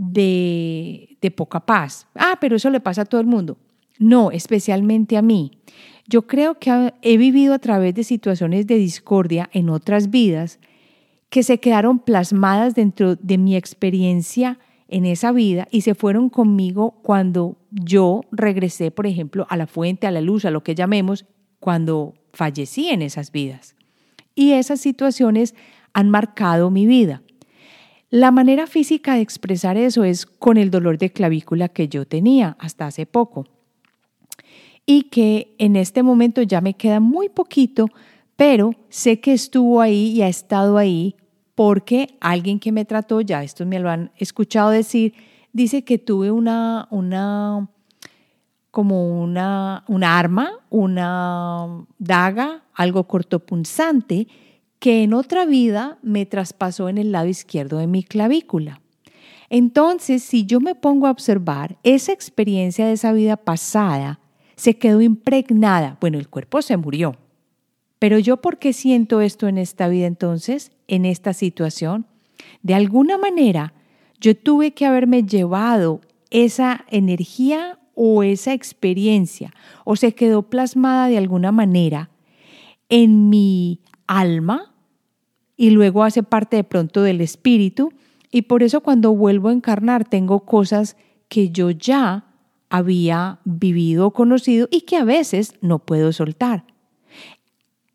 de, 0.00 1.32
poca 1.36 1.60
paz. 1.60 2.06
Ah, 2.14 2.38
pero 2.40 2.56
eso 2.56 2.70
le 2.70 2.80
pasa 2.80 3.02
a 3.02 3.04
todo 3.04 3.20
el 3.20 3.26
mundo. 3.26 3.58
No, 3.98 4.30
especialmente 4.30 5.18
a 5.18 5.22
mí. 5.22 5.52
Yo 6.08 6.26
creo 6.26 6.58
que 6.58 6.94
he 7.02 7.18
vivido 7.18 7.52
a 7.52 7.58
través 7.58 7.94
de 7.94 8.02
situaciones 8.02 8.66
de 8.66 8.76
discordia 8.76 9.50
en 9.52 9.68
otras 9.68 10.10
vidas 10.10 10.58
que 11.28 11.42
se 11.42 11.60
quedaron 11.60 11.98
plasmadas 12.00 12.74
dentro 12.74 13.14
de 13.14 13.38
mi 13.38 13.54
experiencia 13.56 14.58
en 14.88 15.04
esa 15.04 15.30
vida 15.30 15.68
y 15.70 15.82
se 15.82 15.94
fueron 15.94 16.30
conmigo 16.30 16.98
cuando 17.02 17.56
yo 17.70 18.22
regresé, 18.32 18.90
por 18.90 19.06
ejemplo, 19.06 19.46
a 19.50 19.56
la 19.56 19.68
fuente, 19.68 20.06
a 20.06 20.10
la 20.10 20.20
luz, 20.20 20.44
a 20.44 20.50
lo 20.50 20.64
que 20.64 20.74
llamemos, 20.74 21.26
cuando 21.60 22.14
fallecí 22.32 22.88
en 22.88 23.02
esas 23.02 23.30
vidas. 23.30 23.76
Y 24.34 24.52
esas 24.52 24.80
situaciones 24.80 25.54
han 25.92 26.10
marcado 26.10 26.70
mi 26.70 26.86
vida. 26.86 27.22
La 28.10 28.32
manera 28.32 28.66
física 28.66 29.14
de 29.14 29.20
expresar 29.20 29.76
eso 29.76 30.02
es 30.02 30.26
con 30.26 30.56
el 30.56 30.72
dolor 30.72 30.98
de 30.98 31.12
clavícula 31.12 31.68
que 31.68 31.88
yo 31.88 32.06
tenía 32.06 32.56
hasta 32.58 32.86
hace 32.86 33.06
poco. 33.06 33.46
Y 34.84 35.04
que 35.04 35.54
en 35.58 35.76
este 35.76 36.02
momento 36.02 36.42
ya 36.42 36.60
me 36.60 36.74
queda 36.74 36.98
muy 36.98 37.28
poquito, 37.28 37.86
pero 38.34 38.74
sé 38.88 39.20
que 39.20 39.32
estuvo 39.32 39.80
ahí 39.80 40.10
y 40.10 40.22
ha 40.22 40.28
estado 40.28 40.76
ahí 40.76 41.14
porque 41.54 42.16
alguien 42.20 42.58
que 42.58 42.72
me 42.72 42.84
trató, 42.84 43.20
ya 43.20 43.44
esto 43.44 43.64
me 43.64 43.78
lo 43.78 43.90
han 43.90 44.10
escuchado 44.16 44.70
decir, 44.70 45.14
dice 45.52 45.84
que 45.84 45.98
tuve 45.98 46.32
una, 46.32 46.88
una 46.90 47.68
como 48.72 49.22
una, 49.22 49.84
una 49.86 50.18
arma, 50.18 50.50
una 50.68 51.86
daga, 51.98 52.64
algo 52.74 53.04
cortopunzante, 53.06 54.26
que 54.80 55.02
en 55.02 55.12
otra 55.12 55.44
vida 55.44 55.98
me 56.02 56.26
traspasó 56.26 56.88
en 56.88 56.98
el 56.98 57.12
lado 57.12 57.28
izquierdo 57.28 57.78
de 57.78 57.86
mi 57.86 58.02
clavícula. 58.02 58.80
Entonces, 59.50 60.22
si 60.22 60.46
yo 60.46 60.58
me 60.58 60.74
pongo 60.74 61.06
a 61.06 61.10
observar, 61.10 61.76
esa 61.82 62.12
experiencia 62.12 62.86
de 62.86 62.94
esa 62.94 63.12
vida 63.12 63.36
pasada 63.36 64.20
se 64.56 64.78
quedó 64.78 65.02
impregnada. 65.02 65.98
Bueno, 66.00 66.18
el 66.18 66.28
cuerpo 66.28 66.62
se 66.62 66.76
murió. 66.76 67.16
Pero 67.98 68.18
yo, 68.18 68.38
¿por 68.38 68.58
qué 68.58 68.72
siento 68.72 69.20
esto 69.20 69.48
en 69.48 69.58
esta 69.58 69.88
vida 69.88 70.06
entonces, 70.06 70.72
en 70.88 71.04
esta 71.04 71.34
situación? 71.34 72.06
De 72.62 72.74
alguna 72.74 73.18
manera, 73.18 73.74
yo 74.18 74.34
tuve 74.34 74.72
que 74.72 74.86
haberme 74.86 75.24
llevado 75.24 76.00
esa 76.30 76.86
energía 76.88 77.78
o 77.94 78.22
esa 78.22 78.54
experiencia, 78.54 79.52
o 79.84 79.96
se 79.96 80.14
quedó 80.14 80.48
plasmada 80.48 81.08
de 81.08 81.18
alguna 81.18 81.52
manera 81.52 82.08
en 82.88 83.28
mi 83.28 83.80
alma 84.06 84.69
y 85.60 85.68
luego 85.68 86.04
hace 86.04 86.22
parte 86.22 86.56
de 86.56 86.64
pronto 86.64 87.02
del 87.02 87.20
espíritu 87.20 87.92
y 88.32 88.42
por 88.42 88.62
eso 88.62 88.80
cuando 88.80 89.14
vuelvo 89.14 89.50
a 89.50 89.52
encarnar 89.52 90.08
tengo 90.08 90.46
cosas 90.46 90.96
que 91.28 91.50
yo 91.50 91.70
ya 91.70 92.24
había 92.70 93.40
vivido 93.44 94.06
o 94.06 94.12
conocido 94.14 94.68
y 94.70 94.80
que 94.80 94.96
a 94.96 95.04
veces 95.04 95.52
no 95.60 95.78
puedo 95.80 96.14
soltar. 96.14 96.64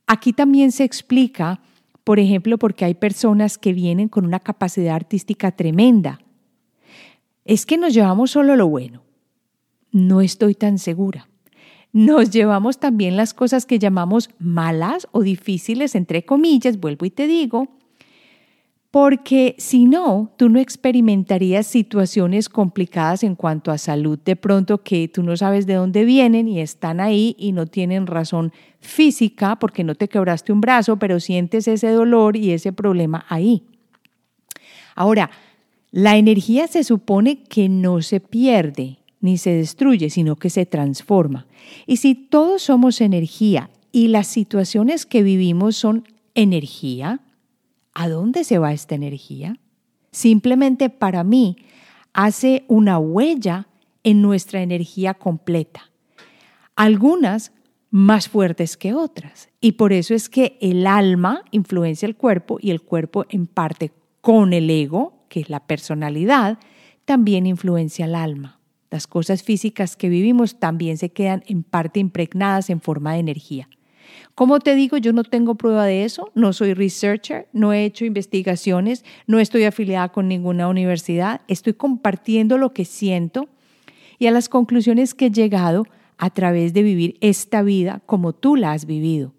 Aquí 0.06 0.32
también 0.32 0.72
se 0.72 0.84
explica, 0.84 1.60
por 2.04 2.20
ejemplo, 2.20 2.60
porque 2.60 2.86
hay 2.86 2.94
personas 2.94 3.58
que 3.58 3.74
vienen 3.74 4.10
con 4.10 4.28
una 4.28 4.40
capacidad 4.40 4.94
artística 4.94 5.52
tremenda. 5.52 6.20
Es 7.46 7.66
que 7.66 7.80
nos 7.80 7.96
llevamos 7.96 8.30
solo 8.30 8.56
lo 8.56 8.68
bueno. 8.68 9.02
No 9.92 10.22
estoy 10.22 10.54
tan 10.54 10.78
segura 10.78 11.28
nos 11.96 12.30
llevamos 12.30 12.78
también 12.78 13.16
las 13.16 13.34
cosas 13.34 13.66
que 13.66 13.80
llamamos 13.80 14.30
malas 14.38 15.08
o 15.14 15.22
difíciles, 15.22 15.96
entre 15.96 16.26
comillas, 16.26 16.78
vuelvo 16.78 17.06
y 17.06 17.10
te 17.10 17.26
digo, 17.26 17.70
porque 18.92 19.56
si 19.60 19.86
no, 19.86 20.30
tú 20.36 20.50
no 20.50 20.60
experimentarías 20.60 21.66
situaciones 21.66 22.50
complicadas 22.50 23.24
en 23.24 23.36
cuanto 23.36 23.72
a 23.72 23.78
salud, 23.78 24.20
de 24.20 24.36
pronto 24.36 24.84
que 24.84 25.08
tú 25.08 25.24
no 25.24 25.38
sabes 25.38 25.68
de 25.68 25.76
dónde 25.76 26.04
vienen 26.04 26.50
y 26.50 26.60
están 26.60 27.00
ahí 27.00 27.34
y 27.40 27.54
no 27.54 27.66
tienen 27.66 28.08
razón 28.08 28.52
física 28.82 29.56
porque 29.56 29.86
no 29.86 29.96
te 29.96 30.10
quebraste 30.10 30.52
un 30.52 30.60
brazo, 30.60 31.00
pero 31.00 31.22
sientes 31.22 31.66
ese 31.66 31.92
dolor 31.92 32.36
y 32.36 32.52
ese 32.52 32.74
problema 32.74 33.26
ahí. 33.30 33.64
Ahora, 34.96 35.32
la 35.92 36.18
energía 36.18 36.68
se 36.68 36.84
supone 36.84 37.42
que 37.44 37.70
no 37.70 38.02
se 38.02 38.20
pierde 38.20 38.98
ni 39.26 39.38
se 39.38 39.52
destruye, 39.52 40.10
sino 40.10 40.38
que 40.38 40.50
se 40.50 40.66
transforma. 40.66 41.48
Y 41.86 41.98
si 41.98 42.16
todos 42.16 42.64
somos 42.64 43.02
energía 43.02 43.70
y 43.92 44.08
las 44.08 44.28
situaciones 44.28 45.06
que 45.06 45.24
vivimos 45.24 45.76
son 45.76 46.08
energía, 46.34 47.20
¿a 47.94 48.08
dónde 48.08 48.44
se 48.44 48.58
va 48.58 48.72
esta 48.72 48.96
energía? 48.96 49.60
Simplemente 50.12 50.90
para 50.90 51.24
mí 51.24 51.58
hace 52.14 52.64
una 52.68 52.98
huella 52.98 53.68
en 54.04 54.22
nuestra 54.22 54.62
energía 54.62 55.14
completa. 55.16 55.92
Algunas 56.76 57.52
más 57.90 58.28
fuertes 58.28 58.76
que 58.78 58.94
otras. 58.94 59.50
Y 59.62 59.74
por 59.74 59.94
eso 59.94 60.14
es 60.14 60.30
que 60.30 60.58
el 60.62 60.86
alma 60.86 61.44
influencia 61.52 62.06
el 62.06 62.18
cuerpo 62.18 62.58
y 62.62 62.72
el 62.72 62.82
cuerpo 62.82 63.26
en 63.30 63.48
parte 63.48 63.92
con 64.22 64.54
el 64.54 64.70
ego, 64.70 65.26
que 65.30 65.40
es 65.40 65.50
la 65.50 65.66
personalidad, 65.66 66.60
también 67.06 67.46
influencia 67.46 68.06
al 68.06 68.16
alma. 68.16 68.55
Las 68.96 69.08
cosas 69.08 69.44
físicas 69.44 69.98
que 69.98 70.08
vivimos 70.08 70.58
también 70.58 70.98
se 70.98 71.10
quedan 71.10 71.44
en 71.48 71.64
parte 71.64 72.00
impregnadas 72.00 72.70
en 72.70 72.80
forma 72.80 73.12
de 73.12 73.20
energía. 73.20 73.68
Como 74.36 74.62
te 74.62 74.74
digo, 74.74 74.96
yo 74.96 75.12
no 75.12 75.26
tengo 75.26 75.56
prueba 75.56 75.84
de 75.84 76.06
eso, 76.06 76.32
no 76.34 76.54
soy 76.54 76.74
researcher, 76.74 77.50
no 77.52 77.74
he 77.74 77.84
hecho 77.84 78.06
investigaciones, 78.06 79.04
no 79.28 79.40
estoy 79.40 79.66
afiliada 79.66 80.14
con 80.14 80.30
ninguna 80.30 80.70
universidad, 80.70 81.42
estoy 81.50 81.74
compartiendo 81.74 82.58
lo 82.58 82.72
que 82.72 82.86
siento 82.86 83.50
y 84.18 84.28
a 84.28 84.32
las 84.32 84.48
conclusiones 84.48 85.14
que 85.14 85.26
he 85.26 85.32
llegado 85.32 85.86
a 86.18 86.30
través 86.30 86.72
de 86.72 86.84
vivir 86.84 87.18
esta 87.20 87.64
vida 87.64 88.02
como 88.06 88.32
tú 88.32 88.56
la 88.56 88.72
has 88.72 88.86
vivido. 88.86 89.34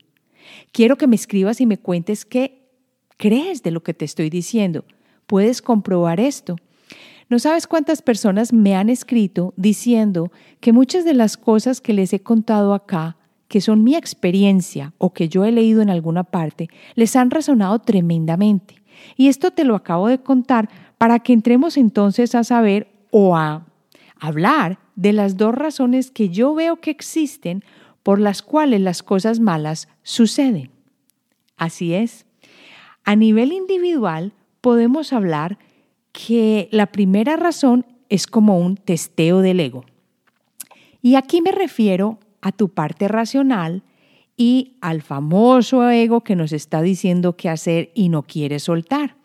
Quiero 0.70 0.96
que 0.96 1.06
me 1.06 1.16
escribas 1.16 1.62
y 1.62 1.64
me 1.64 1.78
cuentes 1.78 2.26
qué 2.26 2.68
crees 3.16 3.62
de 3.62 3.70
lo 3.70 3.82
que 3.82 3.94
te 3.94 4.04
estoy 4.04 4.28
diciendo. 4.28 4.84
Puedes 5.26 5.62
comprobar 5.62 6.20
esto. 6.20 6.56
No 7.28 7.40
sabes 7.40 7.66
cuántas 7.66 8.02
personas 8.02 8.52
me 8.52 8.76
han 8.76 8.88
escrito 8.88 9.52
diciendo 9.56 10.30
que 10.61 10.73
muchas 10.73 11.04
de 11.04 11.14
las 11.14 11.37
cosas 11.37 11.80
que 11.80 11.92
les 11.92 12.12
he 12.12 12.21
contado 12.21 12.73
acá, 12.73 13.16
que 13.49 13.61
son 13.61 13.83
mi 13.83 13.97
experiencia 13.97 14.92
o 14.99 15.12
que 15.12 15.28
yo 15.28 15.45
he 15.45 15.50
leído 15.50 15.83
en 15.83 15.90
alguna 15.90 16.23
parte, 16.23 16.68
les 16.95 17.16
han 17.16 17.30
resonado 17.30 17.80
tremendamente. 17.80 18.83
Y 19.16 19.28
esto 19.28 19.50
te 19.50 19.64
lo 19.64 19.75
acabo 19.75 20.06
de 20.06 20.21
contar 20.21 20.68
para 20.99 21.18
que 21.18 21.33
entremos 21.33 21.76
entonces 21.76 22.35
a 22.35 22.45
saber 22.45 22.88
o 23.11 23.37
a 23.37 23.66
hablar 24.21 24.78
de 24.95 25.12
las 25.12 25.37
dos 25.37 25.54
razones 25.54 26.11
que 26.11 26.28
yo 26.28 26.54
veo 26.54 26.80
que 26.80 26.90
existen 26.90 27.64
por 28.02 28.21
las 28.21 28.40
cuales 28.40 28.80
las 28.80 29.02
cosas 29.02 29.40
malas 29.40 29.88
suceden. 30.04 30.71
Así 31.56 31.92
es. 31.92 32.25
A 33.04 33.16
nivel 33.16 33.52
individual 33.52 34.33
podemos 34.61 35.12
hablar 35.12 35.59
que 36.16 36.70
la 36.73 36.87
primera 36.87 37.37
razón 37.37 37.85
es 38.08 38.26
como 38.26 38.58
un 38.58 38.76
testeo 38.76 39.40
del 39.40 39.61
ego. 39.61 39.85
Y 41.02 41.16
aquí 41.16 41.42
me 41.42 41.52
refiero 41.52 42.18
a 42.40 42.52
tu 42.52 42.70
parte 42.70 43.06
racional 43.06 43.82
y 44.35 44.76
al 44.80 45.02
famoso 45.02 45.90
ego 45.90 46.23
que 46.23 46.35
nos 46.35 46.52
está 46.52 46.80
diciendo 46.80 47.37
qué 47.37 47.50
hacer 47.50 47.90
y 47.94 48.08
no 48.08 48.23
quiere 48.23 48.61
soltar. 48.61 49.16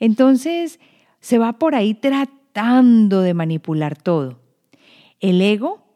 Entonces, 0.00 0.80
se 1.20 1.38
va 1.38 1.52
por 1.52 1.76
ahí 1.76 1.94
tratando 1.94 3.20
de 3.20 3.32
manipular 3.32 3.96
todo. 3.96 4.40
El 5.20 5.40
ego 5.40 5.86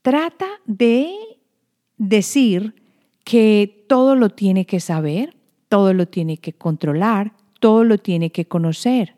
trata 0.00 0.46
de 0.64 1.12
decir 1.98 2.74
que 3.24 3.84
todo 3.86 4.16
lo 4.16 4.30
tiene 4.30 4.64
que 4.64 4.80
saber, 4.80 5.36
todo 5.68 5.92
lo 5.92 6.08
tiene 6.08 6.38
que 6.38 6.54
controlar, 6.54 7.34
todo 7.60 7.84
lo 7.84 7.98
tiene 7.98 8.30
que 8.30 8.46
conocer. 8.46 9.14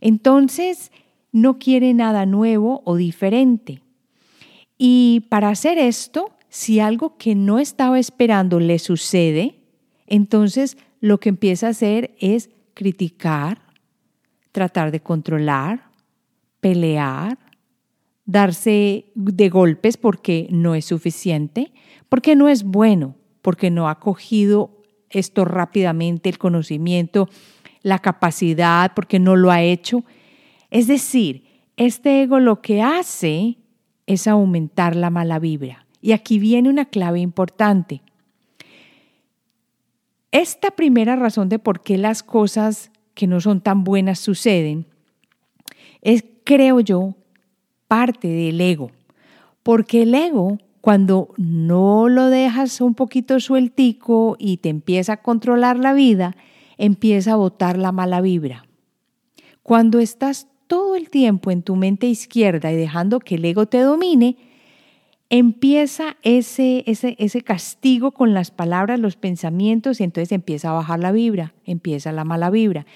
Entonces, 0.00 0.90
no 1.30 1.58
quiere 1.58 1.94
nada 1.94 2.26
nuevo 2.26 2.82
o 2.84 2.96
diferente. 2.96 3.82
Y 4.76 5.26
para 5.28 5.48
hacer 5.48 5.78
esto, 5.78 6.32
si 6.48 6.80
algo 6.80 7.16
que 7.16 7.34
no 7.34 7.58
estaba 7.58 7.98
esperando 7.98 8.60
le 8.60 8.78
sucede, 8.78 9.60
entonces 10.06 10.76
lo 11.00 11.18
que 11.18 11.30
empieza 11.30 11.68
a 11.68 11.70
hacer 11.70 12.14
es 12.18 12.50
criticar, 12.74 13.62
tratar 14.50 14.90
de 14.90 15.00
controlar, 15.00 15.90
pelear, 16.60 17.38
darse 18.24 19.06
de 19.14 19.48
golpes 19.48 19.96
porque 19.96 20.46
no 20.50 20.74
es 20.74 20.84
suficiente, 20.84 21.72
porque 22.08 22.36
no 22.36 22.48
es 22.48 22.64
bueno, 22.64 23.16
porque 23.40 23.70
no 23.70 23.88
ha 23.88 23.98
cogido 23.98 24.82
esto 25.10 25.44
rápidamente, 25.44 26.28
el 26.28 26.38
conocimiento, 26.38 27.28
la 27.82 27.98
capacidad, 27.98 28.92
porque 28.94 29.18
no 29.18 29.36
lo 29.36 29.50
ha 29.50 29.62
hecho. 29.62 30.04
Es 30.70 30.86
decir, 30.86 31.44
este 31.76 32.22
ego 32.22 32.40
lo 32.40 32.60
que 32.62 32.82
hace 32.82 33.58
es 34.06 34.26
aumentar 34.26 34.96
la 34.96 35.10
mala 35.10 35.38
vibra. 35.38 35.86
Y 36.00 36.12
aquí 36.12 36.38
viene 36.38 36.68
una 36.68 36.86
clave 36.86 37.20
importante. 37.20 38.02
Esta 40.32 40.70
primera 40.70 41.14
razón 41.16 41.48
de 41.48 41.58
por 41.58 41.82
qué 41.82 41.98
las 41.98 42.22
cosas 42.22 42.90
que 43.14 43.26
no 43.26 43.40
son 43.40 43.60
tan 43.60 43.84
buenas 43.84 44.18
suceden 44.18 44.86
es, 46.00 46.24
creo 46.44 46.80
yo, 46.80 47.14
parte 47.86 48.28
del 48.28 48.60
ego. 48.60 48.90
Porque 49.62 50.02
el 50.02 50.14
ego, 50.14 50.58
cuando 50.80 51.28
no 51.36 52.08
lo 52.08 52.28
dejas 52.28 52.80
un 52.80 52.94
poquito 52.94 53.38
sueltico 53.38 54.36
y 54.38 54.56
te 54.56 54.70
empieza 54.70 55.14
a 55.14 55.22
controlar 55.22 55.78
la 55.78 55.92
vida, 55.92 56.34
empieza 56.78 57.32
a 57.32 57.36
botar 57.36 57.78
la 57.78 57.92
mala 57.92 58.20
vibra. 58.20 58.66
Cuando 59.62 60.00
estás 60.00 60.48
todo 60.66 60.96
el 60.96 61.10
tiempo 61.10 61.50
en 61.50 61.62
tu 61.62 61.76
mente 61.76 62.06
izquierda 62.06 62.72
y 62.72 62.76
dejando 62.76 63.20
que 63.20 63.36
el 63.36 63.44
ego 63.44 63.66
te 63.66 63.80
domine, 63.80 64.36
empieza 65.30 66.16
ese, 66.22 66.84
ese, 66.86 67.16
ese 67.18 67.42
castigo 67.42 68.12
con 68.12 68.34
las 68.34 68.50
palabras, 68.50 68.98
los 69.00 69.16
pensamientos, 69.16 70.00
y 70.00 70.04
entonces 70.04 70.32
empieza 70.32 70.70
a 70.70 70.74
bajar 70.74 71.00
la 71.00 71.12
vibra, 71.12 71.54
empieza 71.64 72.12
la 72.12 72.24
mala 72.24 72.50
vibra. 72.50 72.86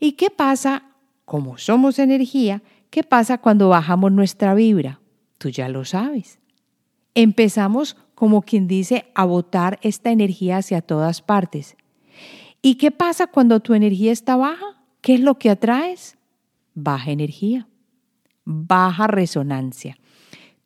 ¿Y 0.00 0.12
qué 0.12 0.30
pasa? 0.30 0.84
Como 1.24 1.56
somos 1.56 1.98
energía, 1.98 2.62
¿Qué 2.94 3.02
pasa 3.02 3.38
cuando 3.38 3.68
bajamos 3.70 4.12
nuestra 4.12 4.54
vibra? 4.54 5.00
Tú 5.38 5.48
ya 5.48 5.68
lo 5.68 5.84
sabes. 5.84 6.38
Empezamos, 7.16 7.96
como 8.14 8.42
quien 8.42 8.68
dice, 8.68 9.06
a 9.16 9.24
botar 9.24 9.80
esta 9.82 10.12
energía 10.12 10.58
hacia 10.58 10.80
todas 10.80 11.20
partes. 11.20 11.76
¿Y 12.66 12.76
qué 12.76 12.90
pasa 12.90 13.26
cuando 13.26 13.60
tu 13.60 13.74
energía 13.74 14.10
está 14.10 14.36
baja? 14.36 14.64
¿Qué 15.02 15.12
es 15.12 15.20
lo 15.20 15.38
que 15.38 15.50
atraes? 15.50 16.16
Baja 16.72 17.10
energía, 17.10 17.68
baja 18.46 19.06
resonancia. 19.06 19.98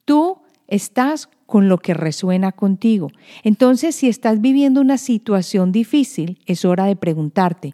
Tú 0.05 0.39
estás 0.69 1.29
con 1.47 1.69
lo 1.69 1.79
que 1.79 1.95
resuena 1.95 2.53
contigo. 2.53 3.09
Entonces, 3.43 3.97
si 3.97 4.07
estás 4.09 4.41
viviendo 4.41 4.81
una 4.81 4.97
situación 4.97 5.73
difícil, 5.73 6.39
es 6.47 6.65
hora 6.65 6.85
de 6.85 6.95
preguntarte, 6.95 7.73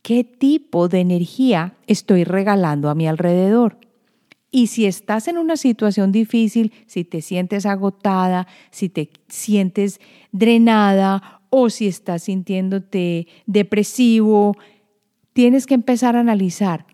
¿qué 0.00 0.24
tipo 0.24 0.88
de 0.88 1.00
energía 1.00 1.74
estoy 1.86 2.24
regalando 2.24 2.88
a 2.88 2.94
mi 2.94 3.06
alrededor? 3.06 3.76
Y 4.50 4.68
si 4.68 4.86
estás 4.86 5.28
en 5.28 5.36
una 5.36 5.58
situación 5.58 6.10
difícil, 6.10 6.72
si 6.86 7.04
te 7.04 7.20
sientes 7.20 7.66
agotada, 7.66 8.46
si 8.70 8.88
te 8.88 9.10
sientes 9.28 10.00
drenada 10.32 11.37
o 11.50 11.70
si 11.70 11.86
estás 11.86 12.24
sintiéndote 12.24 13.26
depresivo, 13.46 14.56
tienes 15.32 15.66
que 15.66 15.74
empezar 15.74 16.16
a 16.16 16.20
analizar 16.20 16.86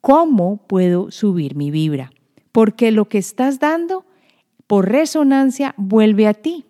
cómo 0.00 0.66
puedo 0.66 1.10
subir 1.10 1.54
mi 1.54 1.70
vibra. 1.70 2.10
Porque 2.52 2.90
lo 2.90 3.08
que 3.08 3.18
estás 3.18 3.60
dando 3.60 4.06
por 4.66 4.88
resonancia 4.90 5.74
vuelve 5.76 6.26
a 6.26 6.34
ti. 6.34 6.64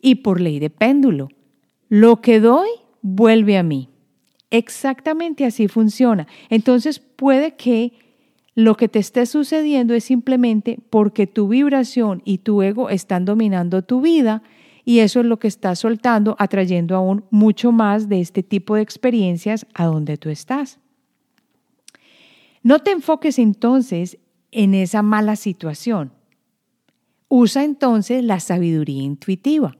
Y 0.00 0.16
por 0.16 0.40
ley 0.40 0.58
de 0.58 0.70
péndulo, 0.70 1.28
lo 1.88 2.20
que 2.20 2.40
doy 2.40 2.68
vuelve 3.02 3.56
a 3.56 3.62
mí. 3.62 3.88
Exactamente 4.50 5.44
así 5.44 5.68
funciona. 5.68 6.26
Entonces 6.50 6.98
puede 6.98 7.54
que 7.54 7.92
lo 8.54 8.76
que 8.76 8.88
te 8.88 8.98
esté 8.98 9.26
sucediendo 9.26 9.94
es 9.94 10.04
simplemente 10.04 10.78
porque 10.90 11.26
tu 11.26 11.48
vibración 11.48 12.20
y 12.24 12.38
tu 12.38 12.62
ego 12.62 12.90
están 12.90 13.24
dominando 13.24 13.82
tu 13.82 14.00
vida 14.00 14.42
y 14.84 15.00
eso 15.00 15.20
es 15.20 15.26
lo 15.26 15.38
que 15.38 15.48
estás 15.48 15.78
soltando, 15.78 16.36
atrayendo 16.38 16.96
aún 16.96 17.24
mucho 17.30 17.72
más 17.72 18.08
de 18.08 18.20
este 18.20 18.42
tipo 18.42 18.76
de 18.76 18.82
experiencias 18.82 19.66
a 19.74 19.86
donde 19.86 20.16
tú 20.16 20.28
estás. 20.28 20.78
No 22.62 22.78
te 22.80 22.90
enfoques 22.90 23.38
entonces 23.38 24.18
en 24.50 24.74
esa 24.74 25.02
mala 25.02 25.36
situación. 25.36 26.12
Usa 27.28 27.64
entonces 27.64 28.22
la 28.22 28.40
sabiduría 28.40 29.02
intuitiva. 29.02 29.76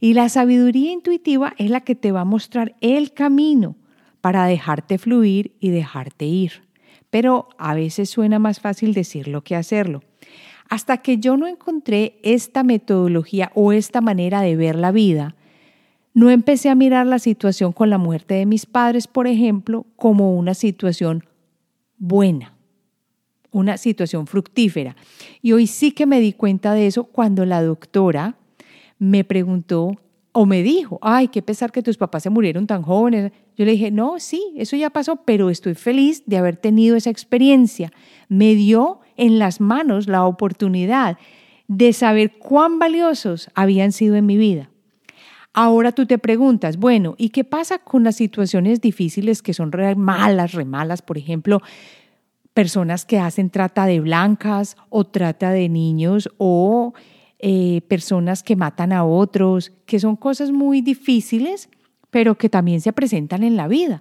Y 0.00 0.14
la 0.14 0.28
sabiduría 0.28 0.92
intuitiva 0.92 1.52
es 1.58 1.68
la 1.68 1.80
que 1.82 1.94
te 1.94 2.12
va 2.12 2.20
a 2.20 2.24
mostrar 2.24 2.76
el 2.80 3.12
camino 3.12 3.76
para 4.20 4.46
dejarte 4.46 4.98
fluir 4.98 5.54
y 5.60 5.70
dejarte 5.70 6.24
ir 6.24 6.64
pero 7.14 7.48
a 7.58 7.74
veces 7.74 8.10
suena 8.10 8.40
más 8.40 8.58
fácil 8.58 8.92
decirlo 8.92 9.44
que 9.44 9.54
hacerlo. 9.54 10.02
Hasta 10.68 10.98
que 10.98 11.18
yo 11.18 11.36
no 11.36 11.46
encontré 11.46 12.18
esta 12.22 12.62
metodología 12.62 13.52
o 13.54 13.72
esta 13.72 14.00
manera 14.00 14.40
de 14.40 14.56
ver 14.56 14.76
la 14.76 14.92
vida, 14.92 15.34
no 16.14 16.30
empecé 16.30 16.70
a 16.70 16.74
mirar 16.74 17.06
la 17.06 17.18
situación 17.18 17.72
con 17.72 17.90
la 17.90 17.98
muerte 17.98 18.34
de 18.34 18.46
mis 18.46 18.66
padres, 18.66 19.06
por 19.06 19.26
ejemplo, 19.26 19.84
como 19.96 20.36
una 20.36 20.54
situación 20.54 21.24
buena, 21.98 22.54
una 23.50 23.76
situación 23.76 24.26
fructífera. 24.26 24.96
Y 25.42 25.52
hoy 25.52 25.66
sí 25.66 25.92
que 25.92 26.06
me 26.06 26.20
di 26.20 26.32
cuenta 26.32 26.72
de 26.72 26.86
eso 26.86 27.04
cuando 27.04 27.44
la 27.44 27.62
doctora 27.62 28.36
me 28.98 29.24
preguntó 29.24 29.98
o 30.36 30.46
me 30.46 30.64
dijo, 30.64 30.98
ay, 31.00 31.28
qué 31.28 31.42
pesar 31.42 31.70
que 31.70 31.80
tus 31.80 31.96
papás 31.96 32.24
se 32.24 32.30
murieron 32.30 32.66
tan 32.66 32.82
jóvenes. 32.82 33.30
Yo 33.56 33.64
le 33.64 33.70
dije, 33.70 33.92
no, 33.92 34.18
sí, 34.18 34.52
eso 34.56 34.74
ya 34.74 34.90
pasó, 34.90 35.22
pero 35.24 35.48
estoy 35.48 35.74
feliz 35.74 36.24
de 36.26 36.36
haber 36.36 36.56
tenido 36.56 36.96
esa 36.96 37.08
experiencia. 37.08 37.92
Me 38.28 38.56
dio 38.56 38.98
en 39.16 39.38
las 39.38 39.60
manos 39.60 40.08
la 40.08 40.24
oportunidad 40.24 41.18
de 41.68 41.92
saber 41.92 42.32
cuán 42.32 42.80
valiosos 42.80 43.48
habían 43.54 43.92
sido 43.92 44.16
en 44.16 44.26
mi 44.26 44.36
vida. 44.36 44.70
Ahora 45.52 45.92
tú 45.92 46.04
te 46.04 46.18
preguntas, 46.18 46.78
bueno, 46.78 47.14
¿y 47.16 47.28
qué 47.28 47.44
pasa 47.44 47.78
con 47.78 48.02
las 48.02 48.16
situaciones 48.16 48.80
difíciles 48.80 49.40
que 49.40 49.54
son 49.54 49.70
re 49.70 49.94
malas, 49.94 50.50
re 50.50 50.64
malas? 50.64 51.00
Por 51.00 51.16
ejemplo, 51.16 51.62
personas 52.54 53.06
que 53.06 53.20
hacen 53.20 53.50
trata 53.50 53.86
de 53.86 54.00
blancas 54.00 54.76
o 54.88 55.04
trata 55.04 55.50
de 55.50 55.68
niños 55.68 56.28
o 56.38 56.92
eh, 57.38 57.82
personas 57.88 58.42
que 58.42 58.56
matan 58.56 58.92
a 58.92 59.04
otros, 59.04 59.72
que 59.86 60.00
son 60.00 60.16
cosas 60.16 60.50
muy 60.50 60.80
difíciles, 60.80 61.68
pero 62.10 62.36
que 62.36 62.48
también 62.48 62.80
se 62.80 62.92
presentan 62.92 63.42
en 63.42 63.56
la 63.56 63.68
vida. 63.68 64.00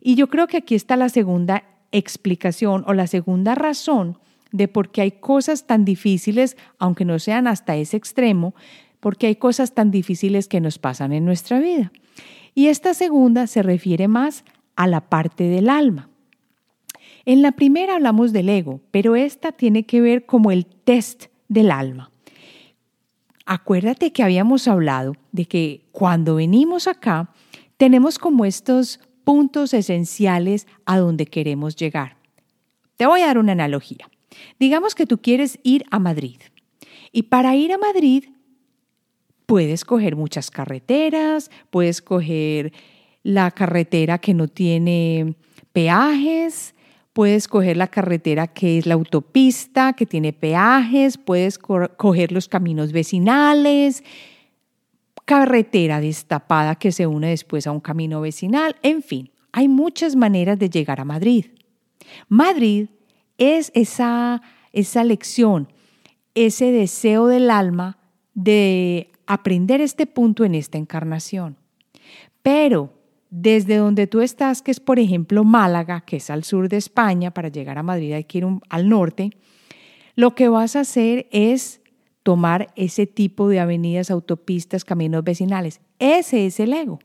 Y 0.00 0.14
yo 0.14 0.28
creo 0.28 0.46
que 0.46 0.58
aquí 0.58 0.74
está 0.74 0.96
la 0.96 1.08
segunda 1.08 1.64
explicación 1.92 2.84
o 2.86 2.92
la 2.92 3.06
segunda 3.06 3.54
razón 3.54 4.18
de 4.52 4.68
por 4.68 4.90
qué 4.90 5.02
hay 5.02 5.12
cosas 5.12 5.66
tan 5.66 5.84
difíciles, 5.84 6.56
aunque 6.78 7.04
no 7.04 7.18
sean 7.18 7.46
hasta 7.46 7.76
ese 7.76 7.96
extremo, 7.96 8.54
porque 9.00 9.26
hay 9.26 9.36
cosas 9.36 9.74
tan 9.74 9.90
difíciles 9.90 10.48
que 10.48 10.60
nos 10.60 10.78
pasan 10.78 11.12
en 11.12 11.24
nuestra 11.24 11.60
vida. 11.60 11.92
Y 12.54 12.68
esta 12.68 12.94
segunda 12.94 13.46
se 13.46 13.62
refiere 13.62 14.08
más 14.08 14.44
a 14.76 14.86
la 14.86 15.02
parte 15.08 15.44
del 15.44 15.68
alma. 15.68 16.08
En 17.24 17.42
la 17.42 17.52
primera 17.52 17.96
hablamos 17.96 18.32
del 18.32 18.48
ego, 18.48 18.80
pero 18.90 19.16
esta 19.16 19.52
tiene 19.52 19.84
que 19.84 20.00
ver 20.00 20.26
como 20.26 20.50
el 20.50 20.66
test 20.66 21.26
del 21.48 21.70
alma. 21.70 22.10
Acuérdate 23.46 24.12
que 24.12 24.24
habíamos 24.24 24.66
hablado 24.66 25.14
de 25.30 25.46
que 25.46 25.86
cuando 25.92 26.34
venimos 26.34 26.88
acá 26.88 27.32
tenemos 27.76 28.18
como 28.18 28.44
estos 28.44 28.98
puntos 29.22 29.72
esenciales 29.72 30.66
a 30.84 30.98
donde 30.98 31.26
queremos 31.26 31.76
llegar. 31.76 32.16
Te 32.96 33.06
voy 33.06 33.20
a 33.20 33.26
dar 33.26 33.38
una 33.38 33.52
analogía. 33.52 34.10
Digamos 34.58 34.94
que 34.94 35.06
tú 35.06 35.18
quieres 35.18 35.60
ir 35.62 35.84
a 35.90 35.98
Madrid 36.00 36.38
y 37.12 37.24
para 37.24 37.54
ir 37.54 37.72
a 37.72 37.78
Madrid 37.78 38.24
puedes 39.46 39.84
coger 39.84 40.16
muchas 40.16 40.50
carreteras, 40.50 41.50
puedes 41.70 42.02
coger 42.02 42.72
la 43.22 43.52
carretera 43.52 44.18
que 44.18 44.34
no 44.34 44.48
tiene 44.48 45.36
peajes, 45.72 46.74
puedes 47.16 47.48
coger 47.48 47.78
la 47.78 47.86
carretera 47.86 48.46
que 48.46 48.76
es 48.76 48.84
la 48.84 48.92
autopista, 48.92 49.94
que 49.94 50.04
tiene 50.04 50.34
peajes, 50.34 51.16
puedes 51.16 51.56
coger 51.56 52.30
los 52.30 52.46
caminos 52.46 52.92
vecinales, 52.92 54.04
carretera 55.24 56.02
destapada 56.02 56.74
que 56.74 56.92
se 56.92 57.06
une 57.06 57.30
después 57.30 57.66
a 57.66 57.72
un 57.72 57.80
camino 57.80 58.20
vecinal, 58.20 58.76
en 58.82 59.02
fin, 59.02 59.30
hay 59.50 59.66
muchas 59.66 60.14
maneras 60.14 60.58
de 60.58 60.68
llegar 60.68 61.00
a 61.00 61.06
Madrid. 61.06 61.46
Madrid 62.28 62.88
es 63.38 63.72
esa, 63.74 64.42
esa 64.74 65.02
lección, 65.02 65.72
ese 66.34 66.70
deseo 66.70 67.28
del 67.28 67.50
alma 67.50 67.96
de 68.34 69.10
aprender 69.26 69.80
este 69.80 70.04
punto 70.04 70.44
en 70.44 70.54
esta 70.54 70.76
encarnación. 70.76 71.56
Pero 72.42 72.92
desde 73.38 73.76
donde 73.76 74.06
tú 74.06 74.22
estás, 74.22 74.62
que 74.62 74.70
es 74.70 74.80
por 74.80 74.98
ejemplo 74.98 75.44
Málaga, 75.44 76.00
que 76.00 76.16
es 76.16 76.30
al 76.30 76.42
sur 76.42 76.70
de 76.70 76.78
España, 76.78 77.32
para 77.32 77.50
llegar 77.50 77.76
a 77.76 77.82
Madrid 77.82 78.14
hay 78.14 78.24
que 78.24 78.38
ir 78.38 78.46
al 78.70 78.88
norte, 78.88 79.30
lo 80.14 80.34
que 80.34 80.48
vas 80.48 80.74
a 80.74 80.80
hacer 80.80 81.28
es 81.30 81.82
tomar 82.22 82.72
ese 82.76 83.06
tipo 83.06 83.50
de 83.50 83.60
avenidas, 83.60 84.10
autopistas, 84.10 84.86
caminos 84.86 85.22
vecinales. 85.22 85.82
Ese 85.98 86.46
es 86.46 86.58
el 86.60 86.72
ego. 86.72 86.98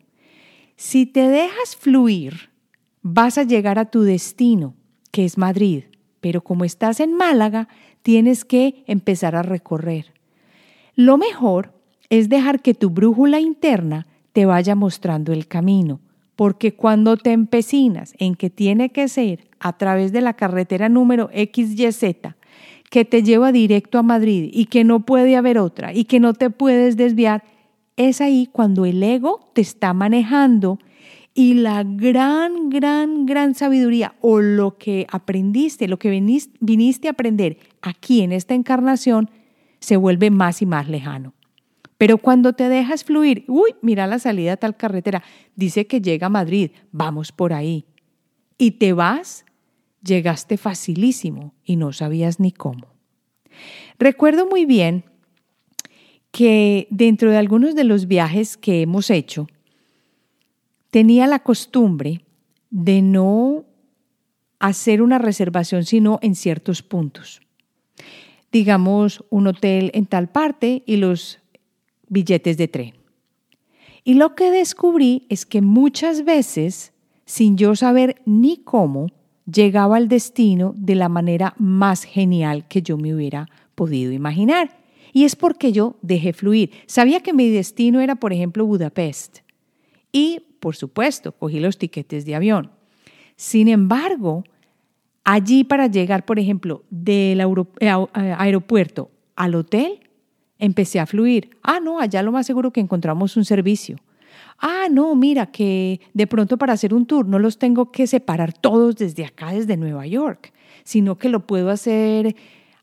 Si 0.78 1.06
te 1.06 1.28
dejas 1.28 1.76
fluir, 1.76 2.50
vas 3.02 3.38
a 3.38 3.44
llegar 3.44 3.78
a 3.78 3.92
tu 3.92 4.04
destino, 4.04 4.74
que 5.12 5.26
es 5.26 5.38
Madrid, 5.38 5.84
pero 6.22 6.42
como 6.42 6.64
estás 6.64 7.02
en 7.02 7.14
Málaga, 7.14 7.68
tienes 8.04 8.46
que 8.46 8.86
empezar 8.88 9.36
a 9.36 9.44
recorrer. 9.44 10.14
Lo 10.96 11.18
mejor 11.18 11.74
es 12.10 12.30
dejar 12.30 12.62
que 12.62 12.74
tu 12.74 12.90
brújula 12.90 13.42
interna 13.42 14.08
te 14.32 14.46
vaya 14.46 14.76
mostrando 14.76 15.34
el 15.34 15.50
camino 15.50 16.00
porque 16.42 16.74
cuando 16.74 17.18
te 17.18 17.34
empecinas 17.34 18.16
en 18.18 18.34
que 18.34 18.50
tiene 18.50 18.90
que 18.90 19.08
ser 19.10 19.48
a 19.60 19.78
través 19.78 20.12
de 20.12 20.22
la 20.22 20.34
carretera 20.34 20.90
número 20.90 21.30
XYZ, 21.36 22.34
que 22.90 23.06
te 23.06 23.22
lleva 23.22 23.52
directo 23.52 24.00
a 24.00 24.02
Madrid 24.02 24.50
y 24.52 24.66
que 24.66 24.84
no 24.84 25.06
puede 25.06 25.36
haber 25.36 25.60
otra 25.60 25.94
y 25.94 26.06
que 26.06 26.20
no 26.20 26.34
te 26.34 26.50
puedes 26.50 26.98
desviar, 26.98 27.44
es 27.96 28.22
ahí 28.22 28.50
cuando 28.52 28.86
el 28.86 29.04
ego 29.04 29.52
te 29.54 29.62
está 29.62 29.94
manejando 29.94 30.80
y 31.36 31.54
la 31.54 31.84
gran, 31.84 32.72
gran, 32.72 33.28
gran 33.28 33.54
sabiduría 33.54 34.16
o 34.20 34.42
lo 34.42 34.80
que 34.80 35.06
aprendiste, 35.12 35.88
lo 35.88 36.00
que 36.00 36.10
viniste 36.10 37.08
a 37.08 37.12
aprender 37.12 37.60
aquí 37.84 38.22
en 38.22 38.32
esta 38.32 38.56
encarnación, 38.56 39.30
se 39.80 39.96
vuelve 39.96 40.32
más 40.32 40.64
y 40.64 40.66
más 40.66 40.90
lejano. 40.90 41.36
Pero 42.02 42.18
cuando 42.18 42.54
te 42.54 42.68
dejas 42.68 43.04
fluir, 43.04 43.46
uy, 43.48 43.76
mira 43.84 44.08
la 44.08 44.18
salida 44.18 44.54
a 44.54 44.58
tal 44.58 44.76
carretera, 44.76 45.22
dice 45.56 45.86
que 45.86 46.02
llega 46.02 46.26
a 46.26 46.30
Madrid, 46.32 46.72
vamos 46.92 47.32
por 47.32 47.54
ahí. 47.54 47.86
Y 48.58 48.72
te 48.72 48.92
vas, 48.94 49.46
llegaste 50.02 50.58
facilísimo 50.58 51.54
y 51.64 51.76
no 51.76 51.94
sabías 51.94 52.40
ni 52.40 52.54
cómo. 52.54 52.88
Recuerdo 54.00 54.48
muy 54.48 54.66
bien 54.66 55.04
que 56.32 56.88
dentro 56.90 57.30
de 57.30 57.38
algunos 57.38 57.76
de 57.76 57.84
los 57.84 58.08
viajes 58.08 58.58
que 58.58 58.82
hemos 58.82 59.12
hecho, 59.12 59.46
tenía 60.90 61.28
la 61.28 61.38
costumbre 61.38 62.26
de 62.72 63.04
no 63.04 63.66
hacer 64.58 65.04
una 65.04 65.20
reservación 65.20 65.86
sino 65.86 66.18
en 66.24 66.34
ciertos 66.34 66.82
puntos. 66.82 67.42
Digamos, 68.52 69.24
un 69.30 69.46
hotel 69.46 69.92
en 69.94 70.08
tal 70.08 70.30
parte 70.30 70.82
y 70.88 70.98
los 70.98 71.41
billetes 72.12 72.58
de 72.58 72.68
tren. 72.68 72.94
Y 74.04 74.16
lo 74.16 74.36
que 74.36 74.52
descubrí 74.52 75.26
es 75.30 75.46
que 75.46 75.62
muchas 75.62 76.26
veces, 76.26 76.92
sin 77.26 77.58
yo 77.58 77.76
saber 77.76 78.22
ni 78.26 78.58
cómo, 78.58 79.08
llegaba 79.52 79.98
al 79.98 80.08
destino 80.08 80.74
de 80.78 80.96
la 80.96 81.10
manera 81.10 81.56
más 81.58 82.04
genial 82.04 82.68
que 82.68 82.82
yo 82.82 82.98
me 82.98 83.16
hubiera 83.16 83.48
podido 83.76 84.12
imaginar. 84.12 84.78
Y 85.14 85.24
es 85.24 85.36
porque 85.36 85.72
yo 85.72 85.98
dejé 86.02 86.34
fluir. 86.34 86.72
Sabía 86.86 87.22
que 87.22 87.34
mi 87.34 87.50
destino 87.50 88.02
era, 88.02 88.16
por 88.16 88.34
ejemplo, 88.34 88.66
Budapest. 88.66 89.40
Y, 90.12 90.42
por 90.60 90.76
supuesto, 90.76 91.32
cogí 91.32 91.60
los 91.60 91.78
tiquetes 91.78 92.26
de 92.26 92.36
avión. 92.36 92.72
Sin 93.36 93.68
embargo, 93.68 94.44
allí 95.24 95.64
para 95.64 95.88
llegar, 95.88 96.26
por 96.26 96.40
ejemplo, 96.40 96.84
del 96.90 97.42
eh, 97.42 97.90
aeropuerto 98.38 99.12
al 99.36 99.56
hotel, 99.56 100.01
empecé 100.62 101.00
a 101.00 101.06
fluir. 101.06 101.50
Ah, 101.64 101.82
no, 101.82 102.00
allá 102.00 102.24
lo 102.24 102.32
más 102.32 102.46
seguro 102.46 102.72
que 102.72 102.80
encontramos 102.80 103.36
un 103.36 103.44
servicio. 103.44 103.98
Ah, 104.60 104.88
no, 104.90 105.14
mira, 105.16 105.48
que 105.48 106.00
de 106.14 106.28
pronto 106.28 106.58
para 106.58 106.74
hacer 106.74 106.94
un 106.94 107.06
tour 107.06 107.28
no 107.28 107.40
los 107.40 107.58
tengo 107.58 107.92
que 107.92 108.08
separar 108.08 108.54
todos 108.54 108.96
desde 108.96 109.26
acá, 109.26 109.52
desde 109.52 109.76
Nueva 109.76 110.06
York, 110.06 110.54
sino 110.84 111.18
que 111.18 111.30
lo 111.30 111.46
puedo 111.48 111.72
hacer 111.72 112.36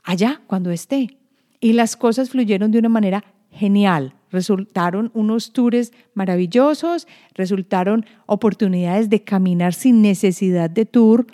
allá 0.03 0.43
cuando 0.49 0.73
esté. 0.73 1.17
Y 1.61 1.73
las 1.73 1.97
cosas 1.97 2.31
fluyeron 2.31 2.73
de 2.73 2.81
una 2.81 2.89
manera 2.89 3.25
genial. 3.53 4.13
Resultaron 4.31 5.11
unos 5.15 5.53
tours 5.53 5.93
maravillosos, 6.15 7.07
resultaron 7.35 8.05
oportunidades 8.27 9.09
de 9.09 9.23
caminar 9.23 9.73
sin 9.73 10.03
necesidad 10.03 10.69
de 10.69 10.85
tour, 10.85 11.27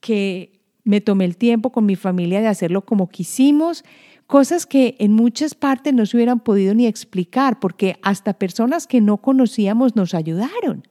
que 0.00 0.60
me 0.82 1.00
tomé 1.00 1.24
el 1.24 1.36
tiempo 1.36 1.70
con 1.70 1.86
mi 1.86 1.96
familia 1.96 2.40
de 2.40 2.48
hacerlo 2.48 2.84
como 2.84 3.08
quisimos 3.08 3.84
cosas 4.26 4.66
que 4.66 4.96
en 4.98 5.12
muchas 5.12 5.54
partes 5.54 5.94
no 5.94 6.06
se 6.06 6.16
hubieran 6.16 6.40
podido 6.40 6.74
ni 6.74 6.86
explicar, 6.86 7.60
porque 7.60 7.98
hasta 8.02 8.34
personas 8.34 8.86
que 8.86 9.00
no 9.00 9.18
conocíamos 9.18 9.96
nos 9.96 10.14
ayudaron. 10.14 10.86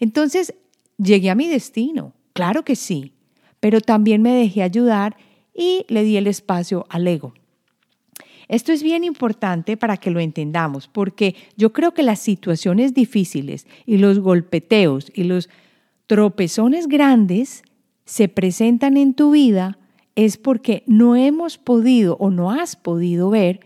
Entonces, 0.00 0.54
llegué 0.96 1.30
a 1.30 1.34
mi 1.34 1.48
destino, 1.48 2.14
claro 2.32 2.64
que 2.64 2.76
sí, 2.76 3.12
pero 3.60 3.80
también 3.80 4.22
me 4.22 4.32
dejé 4.32 4.62
ayudar 4.62 5.16
y 5.54 5.84
le 5.88 6.04
di 6.04 6.16
el 6.16 6.26
espacio 6.26 6.86
al 6.88 7.08
ego. 7.08 7.34
Esto 8.48 8.72
es 8.72 8.82
bien 8.82 9.04
importante 9.04 9.76
para 9.76 9.98
que 9.98 10.10
lo 10.10 10.20
entendamos, 10.20 10.88
porque 10.88 11.34
yo 11.56 11.72
creo 11.72 11.92
que 11.92 12.02
las 12.02 12.18
situaciones 12.18 12.94
difíciles 12.94 13.66
y 13.84 13.98
los 13.98 14.20
golpeteos 14.20 15.12
y 15.14 15.24
los 15.24 15.50
tropezones 16.06 16.88
grandes 16.88 17.62
se 18.06 18.28
presentan 18.28 18.96
en 18.96 19.12
tu 19.12 19.32
vida 19.32 19.77
es 20.18 20.36
porque 20.36 20.82
no 20.88 21.14
hemos 21.14 21.58
podido 21.58 22.16
o 22.16 22.30
no 22.30 22.50
has 22.50 22.74
podido 22.74 23.30
ver 23.30 23.60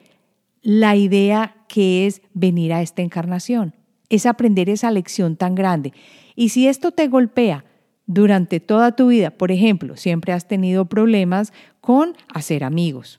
la 0.60 0.96
idea 0.96 1.56
que 1.66 2.06
es 2.06 2.20
venir 2.34 2.74
a 2.74 2.82
esta 2.82 3.00
encarnación, 3.00 3.74
es 4.10 4.26
aprender 4.26 4.68
esa 4.68 4.90
lección 4.90 5.36
tan 5.36 5.54
grande. 5.54 5.94
Y 6.36 6.50
si 6.50 6.68
esto 6.68 6.90
te 6.90 7.08
golpea 7.08 7.64
durante 8.06 8.60
toda 8.60 8.94
tu 8.94 9.08
vida. 9.08 9.30
Por 9.30 9.50
ejemplo, 9.50 9.96
siempre 9.96 10.34
has 10.34 10.46
tenido 10.46 10.84
problemas 10.84 11.54
con 11.80 12.14
hacer 12.28 12.64
amigos. 12.64 13.18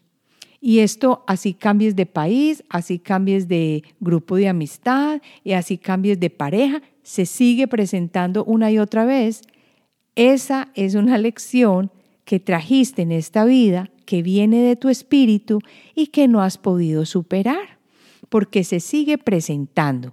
Y 0.62 0.80
esto 0.80 1.24
así 1.26 1.56
cambies 1.56 1.96
de 1.96 2.06
país, 2.06 2.63
así 2.69 3.00
cambies 3.00 3.48
de 3.48 3.84
grupo 4.00 4.36
de 4.36 4.48
amistad 4.48 5.22
y 5.43 5.54
así 5.54 5.80
cambies 5.80 6.19
de 6.19 6.30
pareja, 6.30 6.84
se 7.02 7.26
sigue 7.26 7.67
presentando 7.67 8.46
una 8.46 8.69
y 8.69 8.78
otra 8.78 9.06
vez. 9.06 9.41
Esa 10.15 10.69
es 10.76 10.93
una 10.93 11.17
lección 11.28 11.89
que 12.26 12.40
trajiste 12.40 13.02
en 13.02 13.12
esta 13.12 13.46
vida, 13.46 13.90
que 14.06 14.22
viene 14.22 14.62
de 14.62 14.76
tu 14.76 14.90
espíritu 14.90 15.60
y 15.96 16.08
que 16.08 16.28
no 16.28 16.42
has 16.42 16.58
podido 16.58 17.06
superar, 17.06 17.78
porque 18.30 18.64
se 18.64 18.80
sigue 18.80 19.18
presentando. 19.18 20.12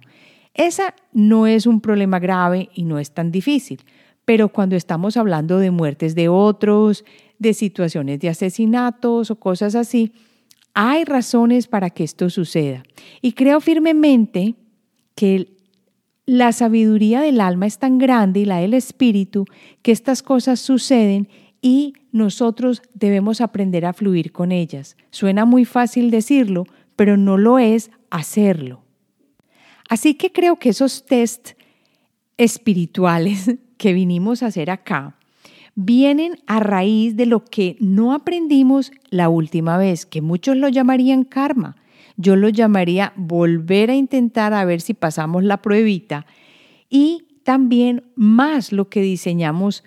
Esa 0.53 0.95
no 1.13 1.47
es 1.47 1.65
un 1.65 1.81
problema 1.81 2.19
grave 2.19 2.69
y 2.73 2.83
no 2.83 2.99
es 2.99 3.11
tan 3.11 3.31
difícil, 3.31 3.81
pero 4.25 4.49
cuando 4.49 4.75
estamos 4.75 5.17
hablando 5.17 5.59
de 5.59 5.71
muertes 5.71 6.15
de 6.15 6.29
otros, 6.29 7.05
de 7.39 7.53
situaciones 7.53 8.19
de 8.19 8.29
asesinatos 8.29 9.31
o 9.31 9.35
cosas 9.37 9.75
así, 9.75 10.11
hay 10.73 11.05
razones 11.05 11.67
para 11.67 11.89
que 11.89 12.03
esto 12.03 12.29
suceda. 12.29 12.83
Y 13.21 13.33
creo 13.33 13.59
firmemente 13.59 14.55
que 15.15 15.57
la 16.25 16.51
sabiduría 16.51 17.21
del 17.21 17.41
alma 17.41 17.65
es 17.65 17.77
tan 17.77 17.97
grande 17.97 18.41
y 18.41 18.45
la 18.45 18.57
del 18.57 18.73
espíritu 18.73 19.45
que 19.81 19.91
estas 19.91 20.21
cosas 20.21 20.59
suceden 20.59 21.27
y 21.61 21.93
nosotros 22.11 22.81
debemos 22.93 23.39
aprender 23.39 23.85
a 23.85 23.93
fluir 23.93 24.31
con 24.31 24.51
ellas. 24.51 24.97
Suena 25.11 25.45
muy 25.45 25.65
fácil 25.65 26.09
decirlo, 26.09 26.65
pero 26.95 27.17
no 27.17 27.37
lo 27.37 27.59
es 27.59 27.91
hacerlo. 28.09 28.83
Así 29.89 30.15
que 30.15 30.31
creo 30.31 30.57
que 30.57 30.69
esos 30.69 31.05
test 31.05 31.51
espirituales 32.37 33.55
que 33.77 33.93
vinimos 33.93 34.43
a 34.43 34.47
hacer 34.47 34.69
acá 34.69 35.17
vienen 35.75 36.37
a 36.47 36.59
raíz 36.59 37.15
de 37.15 37.25
lo 37.25 37.45
que 37.45 37.77
no 37.79 38.13
aprendimos 38.13 38.91
la 39.09 39.29
última 39.29 39.77
vez, 39.77 40.05
que 40.05 40.21
muchos 40.21 40.57
lo 40.57 40.67
llamarían 40.67 41.23
karma. 41.23 41.77
Yo 42.17 42.35
lo 42.35 42.49
llamaría 42.49 43.13
volver 43.15 43.89
a 43.89 43.95
intentar 43.95 44.53
a 44.53 44.65
ver 44.65 44.81
si 44.81 44.93
pasamos 44.93 45.43
la 45.43 45.61
pruebita 45.61 46.25
y 46.89 47.23
también 47.43 48.03
más 48.15 48.71
lo 48.71 48.89
que 48.89 49.01
diseñamos 49.01 49.83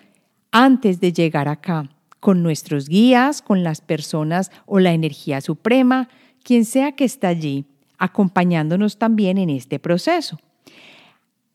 antes 0.55 1.01
de 1.01 1.12
llegar 1.12 1.49
acá, 1.49 1.90
con 2.21 2.45
nuestros 2.45 2.88
guías, 2.88 3.43
con 3.43 3.64
las 3.64 3.81
personas 3.81 4.53
o 4.67 4.79
la 4.79 4.93
energía 4.93 5.40
suprema, 5.40 6.09
quien 6.45 6.64
sea 6.64 6.93
que 6.93 7.05
está 7.05 7.27
allí, 7.27 7.64
acompañándonos 7.99 8.97
también 8.97 9.37
en 9.37 9.51
este 9.51 9.81
proceso. 9.81 10.38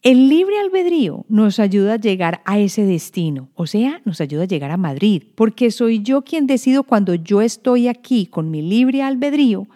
El 0.02 0.28
libre 0.28 0.60
albedrío 0.60 1.26
nos 1.30 1.60
ayuda 1.60 1.94
a 1.94 2.00
llegar 2.00 2.42
a 2.44 2.60
ese 2.60 2.84
destino, 2.84 3.48
o 3.56 3.68
sea, 3.68 4.02
nos 4.04 4.20
ayuda 4.20 4.44
a 4.44 4.48
llegar 4.48 4.72
a 4.72 4.78
Madrid, 4.78 5.24
porque 5.34 5.72
soy 5.72 6.04
yo 6.04 6.24
quien 6.26 6.46
decido 6.46 6.84
cuando 6.84 7.16
yo 7.16 7.42
estoy 7.42 7.88
aquí 7.88 8.26
con 8.26 8.52
mi 8.52 8.62
libre 8.62 9.02
albedrío, 9.02 9.68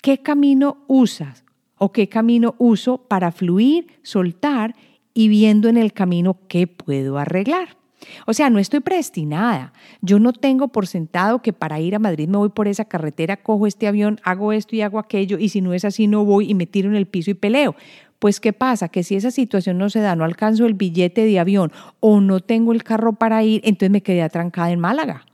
qué 0.00 0.22
camino 0.22 0.78
usas 0.88 1.44
o 1.76 1.92
qué 1.92 2.08
camino 2.08 2.54
uso 2.56 3.06
para 3.06 3.32
fluir, 3.32 3.88
soltar 4.02 4.74
y 5.12 5.28
viendo 5.28 5.68
en 5.68 5.76
el 5.76 5.92
camino 5.92 6.38
qué 6.48 6.66
puedo 6.66 7.18
arreglar. 7.18 7.81
O 8.26 8.32
sea, 8.32 8.50
no 8.50 8.58
estoy 8.58 8.80
predestinada. 8.80 9.72
Yo 10.00 10.18
no 10.18 10.32
tengo 10.32 10.68
por 10.68 10.86
sentado 10.86 11.42
que 11.42 11.52
para 11.52 11.80
ir 11.80 11.94
a 11.94 11.98
Madrid 11.98 12.28
me 12.28 12.38
voy 12.38 12.48
por 12.48 12.68
esa 12.68 12.84
carretera, 12.84 13.36
cojo 13.36 13.66
este 13.66 13.86
avión, 13.86 14.20
hago 14.22 14.52
esto 14.52 14.76
y 14.76 14.82
hago 14.82 14.98
aquello, 14.98 15.38
y 15.38 15.48
si 15.48 15.60
no 15.60 15.74
es 15.74 15.84
así, 15.84 16.06
no 16.06 16.24
voy 16.24 16.50
y 16.50 16.54
me 16.54 16.66
tiro 16.66 16.88
en 16.88 16.96
el 16.96 17.06
piso 17.06 17.30
y 17.30 17.34
peleo. 17.34 17.74
Pues 18.18 18.38
¿qué 18.38 18.52
pasa? 18.52 18.88
Que 18.88 19.02
si 19.02 19.16
esa 19.16 19.32
situación 19.32 19.78
no 19.78 19.90
se 19.90 19.98
da, 19.98 20.14
no 20.14 20.24
alcanzo 20.24 20.66
el 20.66 20.74
billete 20.74 21.24
de 21.24 21.40
avión 21.40 21.72
o 21.98 22.20
no 22.20 22.40
tengo 22.40 22.72
el 22.72 22.84
carro 22.84 23.14
para 23.14 23.42
ir, 23.42 23.60
entonces 23.64 23.90
me 23.90 24.02
quedé 24.02 24.22
atrancada 24.22 24.70
en 24.70 24.78
Málaga. 24.78 25.26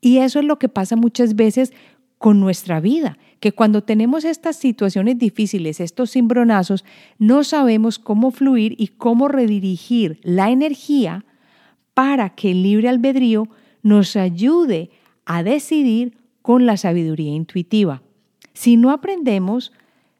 Y 0.00 0.18
eso 0.18 0.38
es 0.38 0.46
lo 0.46 0.58
que 0.58 0.70
pasa 0.70 0.96
muchas 0.96 1.36
veces 1.36 1.72
con 2.16 2.40
nuestra 2.40 2.80
vida, 2.80 3.18
que 3.40 3.52
cuando 3.52 3.82
tenemos 3.82 4.26
estas 4.26 4.56
situaciones 4.56 5.18
difíciles, 5.18 5.80
estos 5.80 6.12
cimbronazos, 6.12 6.84
no 7.18 7.44
sabemos 7.44 7.98
cómo 7.98 8.30
fluir 8.30 8.74
y 8.78 8.88
cómo 8.88 9.28
redirigir 9.28 10.18
la 10.22 10.50
energía 10.50 11.24
para 11.94 12.30
que 12.30 12.50
el 12.52 12.62
libre 12.62 12.88
albedrío 12.88 13.48
nos 13.82 14.16
ayude 14.16 14.90
a 15.24 15.42
decidir 15.42 16.18
con 16.42 16.66
la 16.66 16.76
sabiduría 16.76 17.32
intuitiva. 17.32 18.02
Si 18.52 18.76
no 18.76 18.90
aprendemos, 18.90 19.72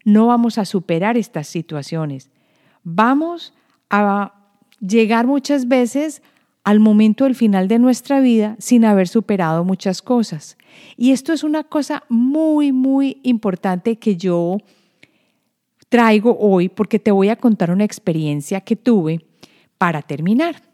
no 0.05 0.27
vamos 0.27 0.57
a 0.57 0.65
superar 0.65 1.17
estas 1.17 1.47
situaciones. 1.47 2.29
Vamos 2.83 3.53
a 3.89 4.33
llegar 4.79 5.27
muchas 5.27 5.67
veces 5.67 6.21
al 6.63 6.79
momento 6.79 7.23
del 7.23 7.35
final 7.35 7.67
de 7.67 7.79
nuestra 7.79 8.19
vida 8.19 8.55
sin 8.59 8.85
haber 8.85 9.07
superado 9.07 9.63
muchas 9.63 10.01
cosas. 10.01 10.57
Y 10.95 11.11
esto 11.11 11.33
es 11.33 11.43
una 11.43 11.63
cosa 11.63 12.03
muy, 12.09 12.71
muy 12.71 13.19
importante 13.23 13.97
que 13.97 14.15
yo 14.15 14.57
traigo 15.89 16.37
hoy 16.39 16.69
porque 16.69 16.99
te 16.99 17.11
voy 17.11 17.29
a 17.29 17.35
contar 17.35 17.71
una 17.71 17.83
experiencia 17.83 18.61
que 18.61 18.75
tuve 18.75 19.25
para 19.77 20.01
terminar. 20.01 20.70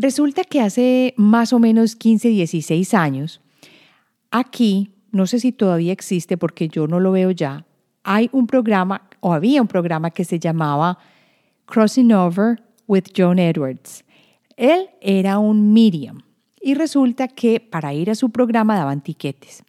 Resulta 0.00 0.44
que 0.44 0.60
hace 0.60 1.12
más 1.16 1.52
o 1.52 1.58
menos 1.58 1.96
15, 1.96 2.28
16 2.28 2.94
años, 2.94 3.40
aquí, 4.30 4.92
no 5.10 5.26
sé 5.26 5.40
si 5.40 5.50
todavía 5.50 5.92
existe 5.92 6.38
porque 6.38 6.68
yo 6.68 6.86
no 6.86 7.00
lo 7.00 7.10
veo 7.10 7.32
ya, 7.32 7.66
hay 8.04 8.30
un 8.30 8.46
programa 8.46 9.08
o 9.18 9.32
había 9.32 9.60
un 9.60 9.66
programa 9.66 10.12
que 10.12 10.24
se 10.24 10.38
llamaba 10.38 11.00
Crossing 11.66 12.12
Over 12.12 12.62
with 12.86 13.06
John 13.16 13.40
Edwards. 13.40 14.04
Él 14.56 14.88
era 15.00 15.40
un 15.40 15.72
medium 15.72 16.20
y 16.60 16.74
resulta 16.74 17.26
que 17.26 17.58
para 17.58 17.92
ir 17.92 18.08
a 18.08 18.14
su 18.14 18.30
programa 18.30 18.76
daban 18.76 19.02
tiquetes. 19.02 19.64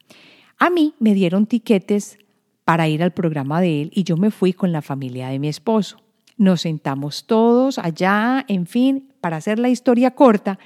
A 0.60 0.70
mí 0.70 0.94
me 1.00 1.16
dieron 1.16 1.48
tiquetes 1.48 2.20
para 2.66 2.88
ir 2.88 3.02
al 3.02 3.14
programa 3.14 3.62
de 3.62 3.82
él 3.82 3.92
y 3.96 4.04
yo 4.04 4.16
me 4.16 4.30
fui 4.30 4.54
con 4.54 4.72
la 4.72 4.84
familia 4.84 5.30
de 5.30 5.40
mi 5.40 5.48
esposo. 5.48 5.98
Nos 6.40 6.62
sentamos 6.62 7.26
todos 7.26 7.78
allá, 7.80 8.46
en 8.48 8.66
fin, 8.66 9.10
para 9.20 9.36
hacer 9.36 9.60
la 9.60 9.68
historia 9.68 10.12
corta, 10.12 10.58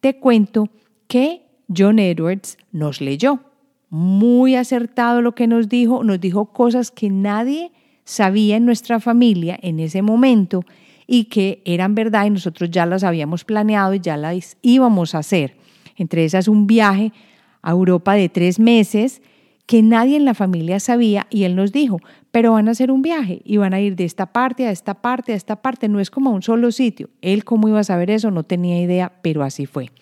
te 0.00 0.18
cuento 0.18 0.70
que 1.06 1.46
John 1.72 2.00
Edwards 2.00 2.58
nos 2.72 3.00
leyó 3.00 3.38
muy 3.90 4.56
acertado 4.56 5.22
lo 5.22 5.36
que 5.36 5.46
nos 5.46 5.68
dijo, 5.68 6.02
nos 6.02 6.20
dijo 6.20 6.46
cosas 6.46 6.90
que 6.90 7.10
nadie 7.10 7.70
sabía 8.02 8.56
en 8.56 8.66
nuestra 8.66 8.98
familia 8.98 9.56
en 9.62 9.78
ese 9.78 10.02
momento 10.02 10.64
y 11.06 11.26
que 11.26 11.62
eran 11.64 11.94
verdad 11.94 12.26
y 12.26 12.30
nosotros 12.30 12.68
ya 12.68 12.84
las 12.84 13.04
habíamos 13.04 13.44
planeado 13.44 13.94
y 13.94 14.00
ya 14.00 14.16
las 14.16 14.56
íbamos 14.62 15.14
a 15.14 15.18
hacer. 15.18 15.56
Entre 15.94 16.24
esas 16.24 16.48
un 16.48 16.66
viaje 16.66 17.12
a 17.62 17.70
Europa 17.70 18.14
de 18.14 18.28
tres 18.28 18.58
meses 18.58 19.22
que 19.70 19.82
nadie 19.82 20.16
en 20.16 20.24
la 20.24 20.34
familia 20.34 20.80
sabía 20.80 21.28
y 21.30 21.44
él 21.44 21.54
nos 21.54 21.70
dijo, 21.70 22.00
pero 22.32 22.54
van 22.54 22.66
a 22.66 22.72
hacer 22.72 22.90
un 22.90 23.02
viaje 23.02 23.40
y 23.44 23.56
van 23.58 23.72
a 23.72 23.78
ir 23.78 23.94
de 23.94 24.04
esta 24.04 24.26
parte 24.26 24.66
a 24.66 24.72
esta 24.72 24.94
parte 24.94 25.32
a 25.32 25.36
esta 25.36 25.62
parte, 25.62 25.88
no 25.88 26.00
es 26.00 26.10
como 26.10 26.30
un 26.30 26.42
solo 26.42 26.72
sitio. 26.72 27.08
Él 27.20 27.44
cómo 27.44 27.68
iba 27.68 27.78
a 27.78 27.84
saber 27.84 28.10
eso, 28.10 28.32
no 28.32 28.42
tenía 28.42 28.80
idea, 28.80 29.12
pero 29.22 29.44
así 29.44 29.66
fue. 29.66 29.92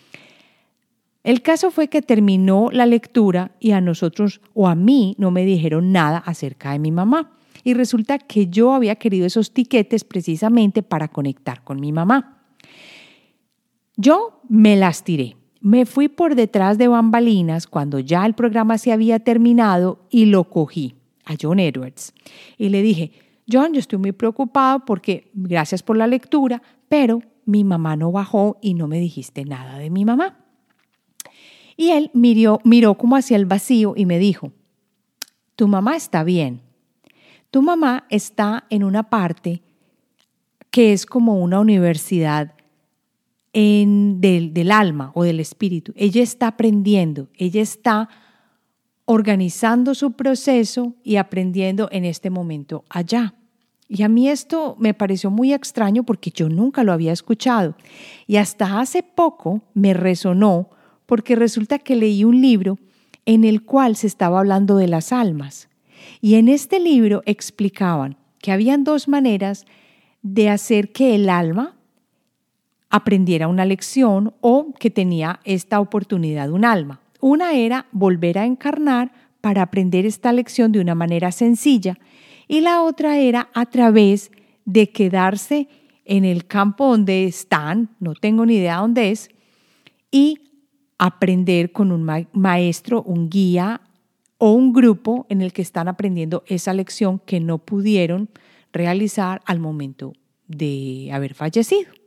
El 1.22 1.42
caso 1.42 1.70
fue 1.70 1.88
que 1.88 2.00
terminó 2.00 2.70
la 2.72 2.86
lectura 2.86 3.50
y 3.60 3.72
a 3.72 3.82
nosotros 3.82 4.40
o 4.54 4.68
a 4.68 4.74
mí 4.74 5.14
no 5.18 5.30
me 5.30 5.44
dijeron 5.44 5.92
nada 5.92 6.16
acerca 6.16 6.72
de 6.72 6.78
mi 6.78 6.90
mamá. 6.90 7.32
Y 7.62 7.74
resulta 7.74 8.18
que 8.18 8.46
yo 8.46 8.72
había 8.72 8.96
querido 8.96 9.26
esos 9.26 9.52
tiquetes 9.52 10.02
precisamente 10.02 10.82
para 10.82 11.08
conectar 11.08 11.62
con 11.62 11.78
mi 11.78 11.92
mamá. 11.92 12.38
Yo 13.98 14.40
me 14.48 14.76
las 14.76 15.04
tiré. 15.04 15.36
Me 15.60 15.86
fui 15.86 16.08
por 16.08 16.34
detrás 16.34 16.78
de 16.78 16.88
bambalinas 16.88 17.66
cuando 17.66 17.98
ya 17.98 18.24
el 18.26 18.34
programa 18.34 18.78
se 18.78 18.92
había 18.92 19.18
terminado 19.18 20.00
y 20.10 20.26
lo 20.26 20.44
cogí 20.44 20.94
a 21.24 21.34
John 21.40 21.58
Edwards. 21.58 22.12
Y 22.56 22.68
le 22.68 22.82
dije, 22.82 23.12
John, 23.50 23.72
yo 23.72 23.80
estoy 23.80 23.98
muy 23.98 24.12
preocupado 24.12 24.84
porque 24.84 25.30
gracias 25.34 25.82
por 25.82 25.96
la 25.96 26.06
lectura, 26.06 26.62
pero 26.88 27.22
mi 27.44 27.64
mamá 27.64 27.96
no 27.96 28.12
bajó 28.12 28.58
y 28.60 28.74
no 28.74 28.86
me 28.88 29.00
dijiste 29.00 29.44
nada 29.44 29.78
de 29.78 29.90
mi 29.90 30.04
mamá. 30.04 30.36
Y 31.76 31.90
él 31.90 32.10
miró, 32.12 32.60
miró 32.64 32.94
como 32.98 33.16
hacia 33.16 33.36
el 33.36 33.46
vacío 33.46 33.94
y 33.96 34.04
me 34.04 34.18
dijo, 34.18 34.52
tu 35.56 35.66
mamá 35.66 35.96
está 35.96 36.24
bien. 36.24 36.60
Tu 37.50 37.62
mamá 37.62 38.04
está 38.10 38.66
en 38.68 38.84
una 38.84 39.10
parte 39.10 39.62
que 40.70 40.92
es 40.92 41.06
como 41.06 41.40
una 41.40 41.60
universidad 41.60 42.54
del, 43.52 44.52
del 44.52 44.70
alma 44.70 45.10
o 45.14 45.24
del 45.24 45.40
espíritu. 45.40 45.92
Ella 45.96 46.22
está 46.22 46.48
aprendiendo, 46.48 47.28
ella 47.36 47.62
está 47.62 48.08
organizando 49.04 49.94
su 49.94 50.12
proceso 50.12 50.94
y 51.02 51.16
aprendiendo 51.16 51.88
en 51.90 52.04
este 52.04 52.30
momento 52.30 52.84
allá. 52.90 53.34
Y 53.88 54.02
a 54.02 54.08
mí 54.08 54.28
esto 54.28 54.76
me 54.78 54.92
pareció 54.92 55.30
muy 55.30 55.54
extraño 55.54 56.02
porque 56.02 56.30
yo 56.30 56.50
nunca 56.50 56.84
lo 56.84 56.92
había 56.92 57.12
escuchado. 57.12 57.74
Y 58.26 58.36
hasta 58.36 58.80
hace 58.80 59.02
poco 59.02 59.62
me 59.72 59.94
resonó 59.94 60.68
porque 61.06 61.36
resulta 61.36 61.78
que 61.78 61.96
leí 61.96 62.22
un 62.22 62.42
libro 62.42 62.78
en 63.24 63.44
el 63.44 63.64
cual 63.64 63.96
se 63.96 64.06
estaba 64.06 64.40
hablando 64.40 64.76
de 64.76 64.88
las 64.88 65.10
almas. 65.10 65.70
Y 66.20 66.34
en 66.34 66.48
este 66.48 66.78
libro 66.78 67.22
explicaban 67.24 68.18
que 68.42 68.52
habían 68.52 68.84
dos 68.84 69.08
maneras 69.08 69.64
de 70.20 70.50
hacer 70.50 70.92
que 70.92 71.14
el 71.14 71.30
alma 71.30 71.77
aprendiera 72.90 73.48
una 73.48 73.64
lección 73.64 74.34
o 74.40 74.72
que 74.78 74.90
tenía 74.90 75.40
esta 75.44 75.80
oportunidad 75.80 76.50
un 76.50 76.64
alma. 76.64 77.00
Una 77.20 77.52
era 77.52 77.86
volver 77.92 78.38
a 78.38 78.46
encarnar 78.46 79.12
para 79.40 79.62
aprender 79.62 80.06
esta 80.06 80.32
lección 80.32 80.72
de 80.72 80.80
una 80.80 80.94
manera 80.94 81.32
sencilla 81.32 81.98
y 82.46 82.60
la 82.60 82.82
otra 82.82 83.18
era 83.18 83.50
a 83.54 83.66
través 83.66 84.30
de 84.64 84.90
quedarse 84.90 85.68
en 86.04 86.24
el 86.24 86.46
campo 86.46 86.86
donde 86.88 87.24
están, 87.24 87.90
no 88.00 88.14
tengo 88.14 88.46
ni 88.46 88.56
idea 88.56 88.76
dónde 88.76 89.10
es, 89.10 89.28
y 90.10 90.40
aprender 90.98 91.72
con 91.72 91.92
un 91.92 92.26
maestro, 92.32 93.02
un 93.02 93.28
guía 93.28 93.82
o 94.38 94.52
un 94.52 94.72
grupo 94.72 95.26
en 95.28 95.42
el 95.42 95.52
que 95.52 95.62
están 95.62 95.88
aprendiendo 95.88 96.42
esa 96.46 96.72
lección 96.72 97.18
que 97.18 97.40
no 97.40 97.58
pudieron 97.58 98.30
realizar 98.72 99.42
al 99.44 99.60
momento 99.60 100.14
de 100.46 101.10
haber 101.12 101.34
fallecido. 101.34 101.97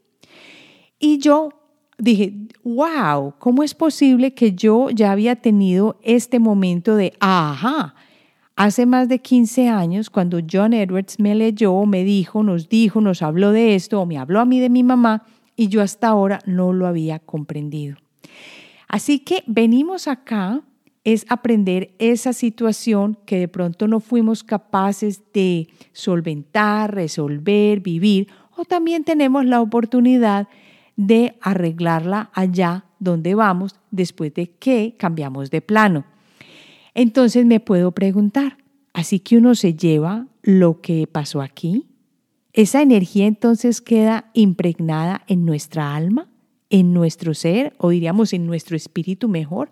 Y 1.01 1.17
yo 1.17 1.49
dije, 1.97 2.33
wow, 2.63 3.33
¿cómo 3.39 3.63
es 3.63 3.73
posible 3.73 4.33
que 4.33 4.53
yo 4.53 4.91
ya 4.91 5.11
había 5.11 5.35
tenido 5.35 5.99
este 6.03 6.39
momento 6.39 6.95
de, 6.95 7.13
ajá, 7.19 7.95
hace 8.55 8.85
más 8.85 9.09
de 9.09 9.19
15 9.19 9.67
años, 9.67 10.11
cuando 10.11 10.39
John 10.49 10.73
Edwards 10.73 11.19
me 11.19 11.33
leyó, 11.33 11.85
me 11.87 12.03
dijo, 12.03 12.43
nos 12.43 12.69
dijo, 12.69 13.01
nos 13.01 13.23
habló 13.23 13.51
de 13.51 13.73
esto, 13.73 13.99
o 13.99 14.05
me 14.05 14.19
habló 14.19 14.39
a 14.39 14.45
mí 14.45 14.59
de 14.59 14.69
mi 14.69 14.83
mamá, 14.83 15.25
y 15.55 15.67
yo 15.67 15.81
hasta 15.81 16.09
ahora 16.09 16.39
no 16.45 16.71
lo 16.71 16.85
había 16.85 17.17
comprendido. 17.17 17.97
Así 18.87 19.19
que 19.19 19.43
venimos 19.47 20.07
acá 20.07 20.61
es 21.03 21.25
aprender 21.29 21.95
esa 21.97 22.33
situación 22.33 23.17
que 23.25 23.39
de 23.39 23.47
pronto 23.47 23.87
no 23.87 23.99
fuimos 23.99 24.43
capaces 24.43 25.23
de 25.33 25.67
solventar, 25.93 26.93
resolver, 26.93 27.79
vivir, 27.79 28.27
o 28.55 28.65
también 28.65 29.03
tenemos 29.03 29.45
la 29.45 29.61
oportunidad 29.61 30.43
de 30.43 30.70
arreglarla 31.41 32.29
allá 32.33 32.85
donde 32.99 33.35
vamos 33.35 33.75
después 33.89 34.33
de 34.33 34.51
que 34.51 34.95
cambiamos 34.97 35.49
de 35.49 35.61
plano. 35.61 36.05
Entonces 36.93 37.45
me 37.45 37.59
puedo 37.59 37.91
preguntar, 37.91 38.57
¿así 38.93 39.19
que 39.19 39.37
uno 39.37 39.55
se 39.55 39.73
lleva 39.73 40.27
lo 40.43 40.81
que 40.81 41.07
pasó 41.07 41.41
aquí? 41.41 41.87
¿Esa 42.53 42.81
energía 42.81 43.27
entonces 43.27 43.81
queda 43.81 44.29
impregnada 44.33 45.23
en 45.27 45.45
nuestra 45.45 45.95
alma, 45.95 46.27
en 46.69 46.93
nuestro 46.93 47.33
ser, 47.33 47.73
o 47.77 47.89
diríamos 47.89 48.33
en 48.33 48.45
nuestro 48.45 48.75
espíritu 48.75 49.29
mejor? 49.29 49.71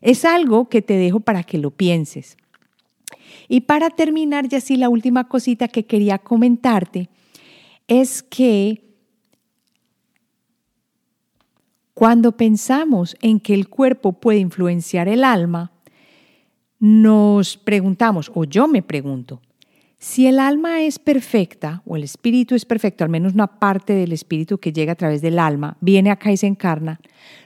Es 0.00 0.24
algo 0.24 0.68
que 0.68 0.82
te 0.82 0.94
dejo 0.94 1.20
para 1.20 1.42
que 1.42 1.58
lo 1.58 1.70
pienses. 1.70 2.36
Y 3.48 3.62
para 3.62 3.90
terminar, 3.90 4.48
ya 4.48 4.60
sí, 4.60 4.76
la 4.76 4.88
última 4.88 5.28
cosita 5.28 5.68
que 5.68 5.86
quería 5.86 6.18
comentarte 6.18 7.08
es 7.88 8.22
que 8.22 8.82
cuando 11.94 12.36
pensamos 12.36 13.16
en 13.22 13.40
que 13.40 13.54
el 13.54 13.68
cuerpo 13.68 14.14
puede 14.14 14.40
influenciar 14.40 15.08
el 15.08 15.24
alma, 15.24 15.72
nos 16.80 17.56
preguntamos, 17.56 18.30
o 18.34 18.44
yo 18.44 18.68
me 18.68 18.82
pregunto, 18.82 19.40
si 19.98 20.26
el 20.26 20.38
alma 20.38 20.82
es 20.82 20.98
perfecta, 20.98 21.82
o 21.86 21.96
el 21.96 22.02
espíritu 22.02 22.54
es 22.54 22.66
perfecto, 22.66 23.04
al 23.04 23.10
menos 23.10 23.32
una 23.32 23.58
parte 23.58 23.94
del 23.94 24.12
espíritu 24.12 24.58
que 24.58 24.72
llega 24.72 24.92
a 24.92 24.96
través 24.96 25.22
del 25.22 25.38
alma, 25.38 25.78
viene 25.80 26.10
acá 26.10 26.30
y 26.32 26.36
se 26.36 26.46
encarna, 26.46 27.00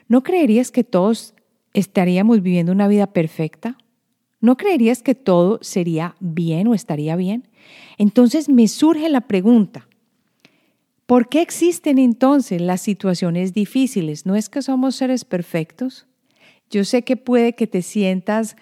¿no 0.08 0.22
creerías 0.22 0.72
que 0.72 0.82
todos 0.82 1.34
estaríamos 1.74 2.42
viviendo 2.42 2.72
una 2.72 2.88
vida 2.88 3.06
perfecta? 3.08 3.76
¿No 4.40 4.56
creerías 4.56 5.02
que 5.02 5.14
todo 5.14 5.58
sería 5.62 6.14
bien 6.20 6.68
o 6.68 6.74
estaría 6.74 7.16
bien? 7.16 7.48
Entonces 7.98 8.48
me 8.48 8.66
surge 8.66 9.08
la 9.08 9.22
pregunta, 9.22 9.87
¿por 11.08 11.30
qué 11.30 11.40
existen 11.40 11.98
entonces 11.98 12.60
las 12.60 12.82
situaciones 12.82 13.54
difíciles? 13.54 14.26
¿No 14.26 14.36
es 14.36 14.50
que 14.50 14.60
somos 14.60 14.94
seres 14.94 15.24
perfectos? 15.24 16.06
Yo 16.68 16.84
sé 16.84 17.02
que 17.02 17.16
puede 17.16 17.54
que 17.54 17.66
te 17.66 17.80
sientas, 17.80 18.56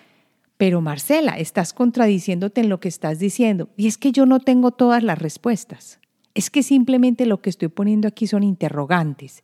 pero 0.56 0.80
Marcela, 0.80 1.32
estás 1.32 1.72
contradiciéndote 1.72 2.60
en 2.60 2.68
lo 2.68 2.78
que 2.78 2.86
estás 2.86 3.18
diciendo. 3.18 3.68
Y 3.76 3.88
es 3.88 3.98
que 3.98 4.12
yo 4.12 4.26
no 4.26 4.38
tengo 4.38 4.70
todas 4.70 5.02
las 5.02 5.18
respuestas. 5.18 5.98
Es 6.34 6.48
que 6.48 6.62
simplemente 6.62 7.26
lo 7.26 7.42
que 7.42 7.50
estoy 7.50 7.66
poniendo 7.66 8.06
aquí 8.06 8.28
son 8.28 8.44
interrogantes 8.44 9.42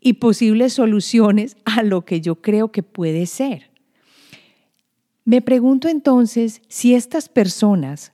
y 0.00 0.14
posibles 0.14 0.72
soluciones 0.72 1.56
a 1.64 1.84
lo 1.84 2.04
que 2.04 2.20
yo 2.20 2.42
creo 2.42 2.72
que 2.72 2.82
puede 2.82 3.26
ser. 3.26 3.70
Me 5.24 5.42
pregunto 5.42 5.86
entonces 5.86 6.60
si 6.66 6.96
estas 6.96 7.28
personas, 7.28 8.12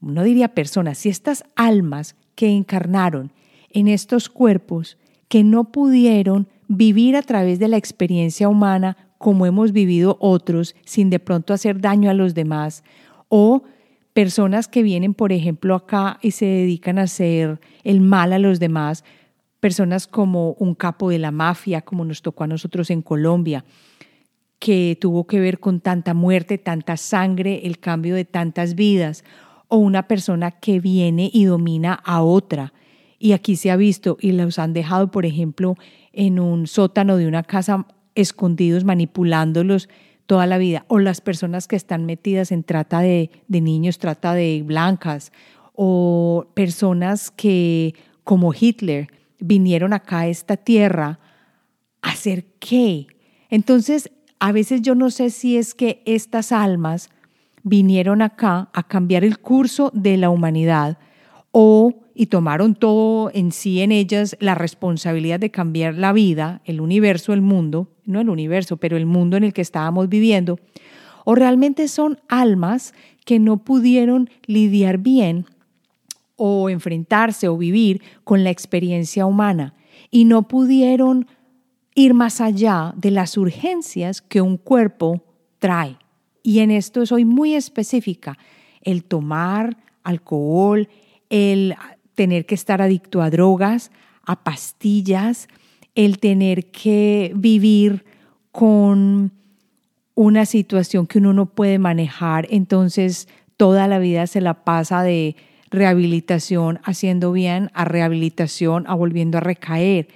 no 0.00 0.22
diría 0.22 0.54
personas, 0.54 0.96
si 0.96 1.10
estas 1.10 1.44
almas 1.56 2.16
que 2.34 2.48
encarnaron 2.48 3.32
en 3.70 3.88
estos 3.88 4.28
cuerpos, 4.28 4.98
que 5.28 5.44
no 5.44 5.70
pudieron 5.72 6.48
vivir 6.68 7.16
a 7.16 7.22
través 7.22 7.58
de 7.58 7.68
la 7.68 7.76
experiencia 7.76 8.48
humana 8.48 8.96
como 9.18 9.44
hemos 9.44 9.72
vivido 9.72 10.16
otros, 10.20 10.74
sin 10.84 11.10
de 11.10 11.18
pronto 11.18 11.52
hacer 11.52 11.80
daño 11.80 12.10
a 12.10 12.14
los 12.14 12.34
demás, 12.34 12.84
o 13.28 13.64
personas 14.12 14.66
que 14.66 14.82
vienen, 14.82 15.14
por 15.14 15.32
ejemplo, 15.32 15.74
acá 15.74 16.18
y 16.22 16.30
se 16.30 16.46
dedican 16.46 16.98
a 16.98 17.02
hacer 17.02 17.60
el 17.84 18.00
mal 18.00 18.32
a 18.32 18.38
los 18.38 18.60
demás, 18.60 19.04
personas 19.60 20.06
como 20.06 20.52
un 20.54 20.74
capo 20.74 21.10
de 21.10 21.18
la 21.18 21.30
mafia, 21.30 21.82
como 21.82 22.04
nos 22.04 22.22
tocó 22.22 22.44
a 22.44 22.46
nosotros 22.46 22.90
en 22.90 23.02
Colombia, 23.02 23.64
que 24.58 24.96
tuvo 25.00 25.26
que 25.26 25.38
ver 25.38 25.60
con 25.60 25.80
tanta 25.80 26.14
muerte, 26.14 26.58
tanta 26.58 26.96
sangre, 26.96 27.66
el 27.66 27.78
cambio 27.78 28.14
de 28.14 28.24
tantas 28.24 28.74
vidas, 28.74 29.24
o 29.68 29.76
una 29.76 30.08
persona 30.08 30.50
que 30.50 30.80
viene 30.80 31.30
y 31.32 31.44
domina 31.44 31.92
a 31.92 32.22
otra. 32.22 32.72
Y 33.22 33.32
aquí 33.32 33.56
se 33.56 33.70
ha 33.70 33.76
visto, 33.76 34.16
y 34.18 34.32
los 34.32 34.58
han 34.58 34.72
dejado, 34.72 35.10
por 35.10 35.26
ejemplo, 35.26 35.76
en 36.14 36.40
un 36.40 36.66
sótano 36.66 37.18
de 37.18 37.28
una 37.28 37.42
casa 37.42 37.86
escondidos, 38.14 38.84
manipulándolos 38.84 39.90
toda 40.24 40.46
la 40.46 40.56
vida, 40.56 40.86
o 40.88 40.98
las 40.98 41.20
personas 41.20 41.68
que 41.68 41.76
están 41.76 42.06
metidas 42.06 42.50
en 42.50 42.64
trata 42.64 43.00
de, 43.00 43.30
de 43.46 43.60
niños, 43.60 43.98
trata 43.98 44.32
de 44.32 44.62
blancas, 44.64 45.32
o 45.74 46.46
personas 46.54 47.30
que, 47.30 47.94
como 48.24 48.54
Hitler, 48.58 49.08
vinieron 49.38 49.92
acá 49.92 50.20
a 50.20 50.28
esta 50.28 50.56
tierra 50.56 51.20
a 52.00 52.10
hacer 52.12 52.46
qué. 52.58 53.06
Entonces, 53.50 54.10
a 54.38 54.50
veces 54.52 54.80
yo 54.80 54.94
no 54.94 55.10
sé 55.10 55.28
si 55.28 55.58
es 55.58 55.74
que 55.74 56.02
estas 56.06 56.52
almas 56.52 57.10
vinieron 57.62 58.22
acá 58.22 58.70
a 58.72 58.82
cambiar 58.82 59.24
el 59.24 59.40
curso 59.40 59.90
de 59.92 60.16
la 60.16 60.30
humanidad 60.30 60.96
o 61.52 62.00
y 62.20 62.26
tomaron 62.26 62.74
todo 62.74 63.30
en 63.32 63.50
sí 63.50 63.80
en 63.80 63.92
ellas 63.92 64.36
la 64.40 64.54
responsabilidad 64.54 65.40
de 65.40 65.50
cambiar 65.50 65.94
la 65.94 66.12
vida, 66.12 66.60
el 66.66 66.82
universo, 66.82 67.32
el 67.32 67.40
mundo, 67.40 67.88
no 68.04 68.20
el 68.20 68.28
universo, 68.28 68.76
pero 68.76 68.98
el 68.98 69.06
mundo 69.06 69.38
en 69.38 69.44
el 69.44 69.54
que 69.54 69.62
estábamos 69.62 70.10
viviendo, 70.10 70.58
o 71.24 71.34
realmente 71.34 71.88
son 71.88 72.20
almas 72.28 72.92
que 73.24 73.38
no 73.38 73.64
pudieron 73.64 74.28
lidiar 74.44 74.98
bien 74.98 75.46
o 76.36 76.68
enfrentarse 76.68 77.48
o 77.48 77.56
vivir 77.56 78.02
con 78.22 78.44
la 78.44 78.50
experiencia 78.50 79.24
humana 79.24 79.72
y 80.10 80.26
no 80.26 80.46
pudieron 80.46 81.26
ir 81.94 82.12
más 82.12 82.42
allá 82.42 82.92
de 82.98 83.12
las 83.12 83.38
urgencias 83.38 84.20
que 84.20 84.42
un 84.42 84.58
cuerpo 84.58 85.24
trae. 85.58 85.96
Y 86.42 86.58
en 86.58 86.70
esto 86.70 87.06
soy 87.06 87.24
muy 87.24 87.54
específica. 87.54 88.36
El 88.82 89.04
tomar 89.04 89.78
alcohol, 90.02 90.86
el 91.30 91.74
tener 92.14 92.46
que 92.46 92.54
estar 92.54 92.82
adicto 92.82 93.22
a 93.22 93.30
drogas, 93.30 93.90
a 94.24 94.42
pastillas, 94.42 95.48
el 95.94 96.18
tener 96.18 96.70
que 96.70 97.32
vivir 97.34 98.04
con 98.52 99.32
una 100.14 100.44
situación 100.44 101.06
que 101.06 101.18
uno 101.18 101.32
no 101.32 101.46
puede 101.46 101.78
manejar, 101.78 102.46
entonces 102.50 103.28
toda 103.56 103.88
la 103.88 103.98
vida 103.98 104.26
se 104.26 104.40
la 104.40 104.64
pasa 104.64 105.02
de 105.02 105.36
rehabilitación, 105.70 106.80
haciendo 106.82 107.32
bien, 107.32 107.70
a 107.74 107.84
rehabilitación, 107.84 108.84
a 108.86 108.94
volviendo 108.94 109.38
a 109.38 109.40
recaer. 109.40 110.08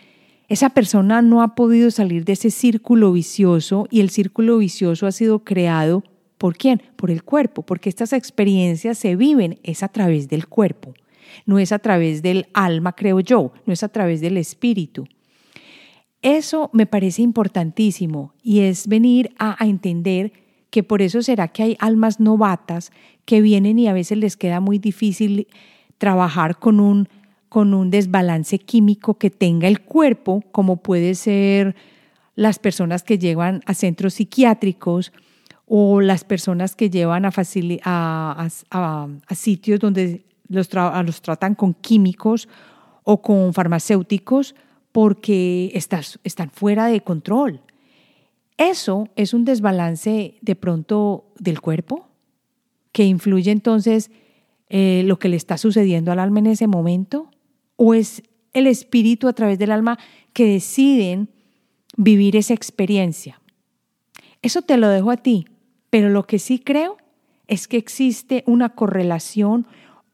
Esa 0.49 0.71
persona 0.71 1.23
no 1.23 1.43
ha 1.43 1.55
podido 1.55 1.91
salir 1.91 2.25
de 2.25 2.35
ese 2.35 2.51
círculo 2.51 3.13
vicioso 3.13 3.87
y 3.91 4.01
el 4.01 4.11
círculo 4.11 4.59
vicioso 4.59 5.07
ha 5.07 5.13
sido 5.13 5.41
creado 5.41 6.03
por 6.39 6.57
quién? 6.57 6.83
Por 6.97 7.11
el 7.11 7.23
cuerpo, 7.23 7.63
porque 7.63 7.89
estas 7.89 8.13
experiencias 8.13 8.99
se 8.99 9.17
viven 9.17 9.59
es 9.63 9.83
a 9.83 9.89
través 9.89 10.29
del 10.29 10.47
cuerpo, 10.47 10.95
no 11.47 11.59
es 11.59 11.73
a 11.73 11.79
través 11.79 12.23
del 12.23 12.47
alma, 12.55 12.93
creo 12.93 13.21
yo, 13.21 13.53
no 13.67 13.73
es 13.73 13.83
a 13.83 13.89
través 13.89 14.21
del 14.21 14.37
espíritu. 14.37 15.07
Eso 16.23 16.71
me 16.73 16.87
parece 16.87 17.21
importantísimo 17.21 18.33
y 18.43 18.61
es 18.61 18.89
venir 18.89 19.35
a, 19.39 19.57
entender 19.61 20.33
que 20.71 20.83
por 20.83 21.03
eso 21.03 21.23
será 21.23 21.49
que 21.49 21.63
hay 21.63 21.77
almas 21.81 22.19
novatas 22.19 22.93
que 23.27 23.43
vienen 23.43 23.79
y 23.79 23.89
a 23.89 23.93
veces 23.93 24.19
les 24.19 24.37
queda 24.37 24.61
muy 24.61 24.79
difícil 24.79 25.49
trabajar 25.99 26.59
con 26.59 26.81
un, 26.81 27.09
con 27.51 27.75
un 27.75 27.91
desbalance 27.91 28.59
químico 28.59 29.19
que 29.19 29.29
tenga 29.29 29.69
el 29.69 29.83
cuerpo, 29.83 30.43
como 30.51 30.79
puede 30.79 31.15
ser 31.15 31.77
las 32.37 32.59
personas 32.59 33.03
que 33.03 33.19
llevan 33.19 33.61
a 33.67 33.75
centros 33.75 34.15
psiquiátricos 34.15 35.13
o 35.67 36.01
las 36.01 36.25
personas 36.25 36.77
que 36.77 36.91
llevan 36.91 37.25
a, 37.25 37.33
a, 38.71 39.35
sitios 39.35 39.81
donde 39.81 40.25
los, 40.49 40.69
los 40.73 41.23
tratan 41.23 41.55
con 41.55 41.75
químicos 41.75 42.49
o 43.03 43.21
con 43.23 43.53
farmacéuticos, 43.53 44.55
porque 44.93 45.71
estás, 45.75 46.19
están 46.25 46.51
fuera 46.51 46.87
de 46.87 47.01
control. 47.01 47.61
Eso 48.57 49.09
es 49.17 49.35
un 49.35 49.45
desbalance 49.45 50.37
de 50.41 50.55
pronto 50.55 51.33
del 51.39 51.61
cuerpo 51.61 52.09
que 52.93 53.05
influye 53.05 53.51
entonces 53.51 54.11
eh, 54.69 55.03
lo 55.05 55.19
que 55.19 55.29
le 55.29 55.37
está 55.37 55.59
sucediendo 55.59 56.13
al 56.13 56.21
alma 56.21 56.39
en 56.39 56.47
ese 56.47 56.69
momento 56.69 57.31
o 57.77 57.95
es 57.95 58.23
el 58.53 58.69
espíritu 58.69 59.27
a 59.27 59.33
través 59.33 59.59
del 59.59 59.73
alma 59.73 59.99
que 60.33 60.47
deciden 60.47 61.29
vivir 61.97 62.37
esa 62.37 62.55
experiencia. 62.55 63.41
Eso 64.43 64.63
te 64.63 64.77
lo 64.77 64.89
dejo 64.89 65.11
a 65.11 65.17
ti, 65.17 65.47
pero 65.91 66.09
lo 66.09 66.27
que 66.27 66.39
sí 66.39 66.61
creo 66.61 66.97
es 67.49 67.67
que 67.67 67.77
existe 67.77 68.45
una 68.47 68.71
correlación 68.71 69.67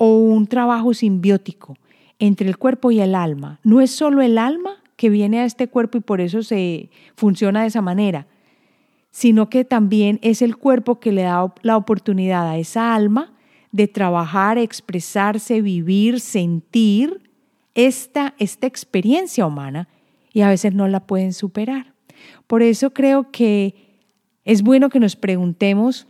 o 0.03 0.17
un 0.17 0.47
trabajo 0.47 0.95
simbiótico 0.95 1.77
entre 2.19 2.49
el 2.49 2.57
cuerpo 2.57 2.91
y 2.91 3.01
el 3.01 3.15
alma. 3.15 3.61
No 3.65 3.83
es 3.83 3.91
solo 3.91 4.23
el 4.23 4.39
alma 4.39 4.83
que 4.97 5.11
viene 5.11 5.41
a 5.41 5.45
este 5.45 5.69
cuerpo 5.69 5.99
y 5.99 6.01
por 6.01 6.23
eso 6.23 6.43
se 6.43 6.89
funciona 7.17 7.61
de 7.61 7.67
esa 7.67 7.83
manera, 7.83 8.27
sino 9.11 9.51
que 9.51 9.67
también 9.67 10.19
es 10.23 10.41
el 10.41 10.57
cuerpo 10.57 11.01
que 11.01 11.13
le 11.13 11.25
da 11.25 11.53
la 11.61 11.77
oportunidad 11.77 12.49
a 12.49 12.57
esa 12.57 12.95
alma 12.95 13.35
de 13.73 13.89
trabajar, 13.89 14.57
expresarse, 14.57 15.61
vivir, 15.61 16.21
sentir 16.21 17.21
esta, 17.75 18.33
esta 18.39 18.67
experiencia 18.67 19.45
humana 19.45 19.87
y 20.33 20.41
a 20.41 20.49
veces 20.49 20.73
no 20.73 20.89
la 20.89 21.01
pueden 21.01 21.35
superar. 21.35 21.93
Por 22.47 22.63
eso 22.63 22.95
creo 22.95 23.31
que 23.31 23.75
es 24.47 24.63
bueno 24.63 24.89
que 24.89 24.99
nos 24.99 25.15
preguntemos 25.15 26.07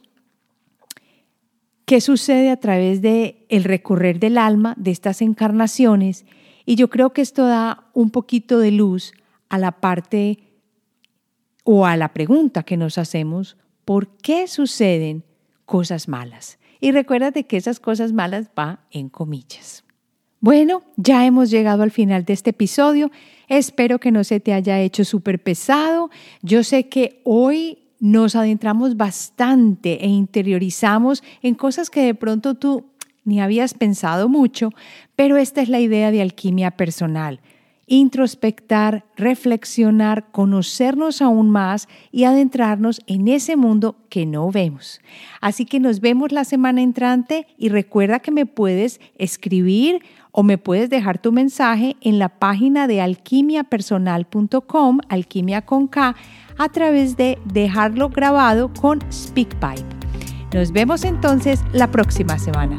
qué 1.91 2.01
sucede 2.01 2.51
a 2.51 2.57
través 2.57 3.03
de 3.03 3.45
el 3.49 3.65
recorrer 3.65 4.21
del 4.21 4.39
alma 4.39 4.77
de 4.77 4.93
estas 4.93 5.21
encarnaciones 5.23 6.25
y 6.65 6.77
yo 6.77 6.89
creo 6.89 7.13
que 7.13 7.21
esto 7.21 7.45
da 7.45 7.91
un 7.95 8.11
poquito 8.11 8.61
de 8.61 8.71
luz 8.71 9.13
a 9.49 9.59
la 9.59 9.73
parte 9.73 10.39
o 11.65 11.87
a 11.87 11.97
la 11.97 12.13
pregunta 12.13 12.63
que 12.63 12.77
nos 12.77 12.97
hacemos, 12.97 13.57
¿por 13.85 14.07
qué 14.19 14.47
suceden 14.47 15.25
cosas 15.65 16.07
malas? 16.07 16.61
Y 16.81 16.93
recuérdate 16.93 17.47
que 17.47 17.57
esas 17.57 17.81
cosas 17.81 18.13
malas 18.13 18.51
va 18.57 18.87
en 18.93 19.09
comillas. 19.09 19.83
Bueno, 20.39 20.85
ya 20.97 21.27
hemos 21.27 21.51
llegado 21.51 21.83
al 21.83 21.91
final 21.91 22.25
de 22.25 22.35
este 22.35 22.51
episodio. 22.51 23.11
Espero 23.49 23.99
que 23.99 24.13
no 24.13 24.23
se 24.23 24.39
te 24.39 24.53
haya 24.53 24.79
hecho 24.79 25.05
súper 25.05 25.43
pesado. 25.43 26.09
Yo 26.41 26.63
sé 26.63 26.89
que 26.89 27.21
hoy 27.25 27.90
nos 28.01 28.35
adentramos 28.35 28.97
bastante 28.97 30.05
e 30.05 30.09
interiorizamos 30.09 31.23
en 31.43 31.55
cosas 31.55 31.91
que 31.91 32.03
de 32.03 32.15
pronto 32.15 32.55
tú 32.55 32.87
ni 33.25 33.41
habías 33.41 33.75
pensado 33.75 34.29
mucho, 34.29 34.71
pero 35.15 35.37
esta 35.37 35.61
es 35.61 35.69
la 35.69 35.79
idea 35.79 36.11
de 36.11 36.23
alquimia 36.23 36.73
personal 36.73 37.41
introspectar, 37.91 39.05
reflexionar, 39.17 40.31
conocernos 40.31 41.21
aún 41.21 41.51
más 41.51 41.89
y 42.13 42.23
adentrarnos 42.23 43.01
en 43.09 43.27
ese 43.27 43.57
mundo 43.57 43.97
que 44.09 44.27
no 44.27 44.49
vemos. 44.53 45.01
Así 45.41 45.67
que 45.67 45.81
nos 45.81 46.01
vemos 46.01 46.31
la 46.31 46.45
semana 46.45 46.83
entrante 46.83 47.49
y 47.59 47.69
recuerda 47.69 48.21
que 48.21 48.31
me 48.31 48.47
puedes 48.47 49.01
escribir 49.19 50.05
o 50.31 50.45
me 50.45 50.57
puedes 50.57 50.89
dejar 50.89 51.19
tu 51.19 51.33
mensaje 51.33 51.97
en 52.01 52.21
la 52.21 52.29
página 52.29 52.87
de 52.87 53.01
alquimiapersonal.com, 53.01 55.01
alquimia 55.09 55.63
con 55.63 55.89
K, 55.89 56.15
a 56.61 56.69
través 56.69 57.17
de 57.17 57.39
dejarlo 57.47 58.11
grabado 58.11 58.71
con 58.75 59.01
SpeakPipe. 59.11 59.83
Nos 60.53 60.73
vemos 60.73 61.05
entonces 61.05 61.61
la 61.73 61.91
próxima 61.91 62.39
semana. 62.39 62.77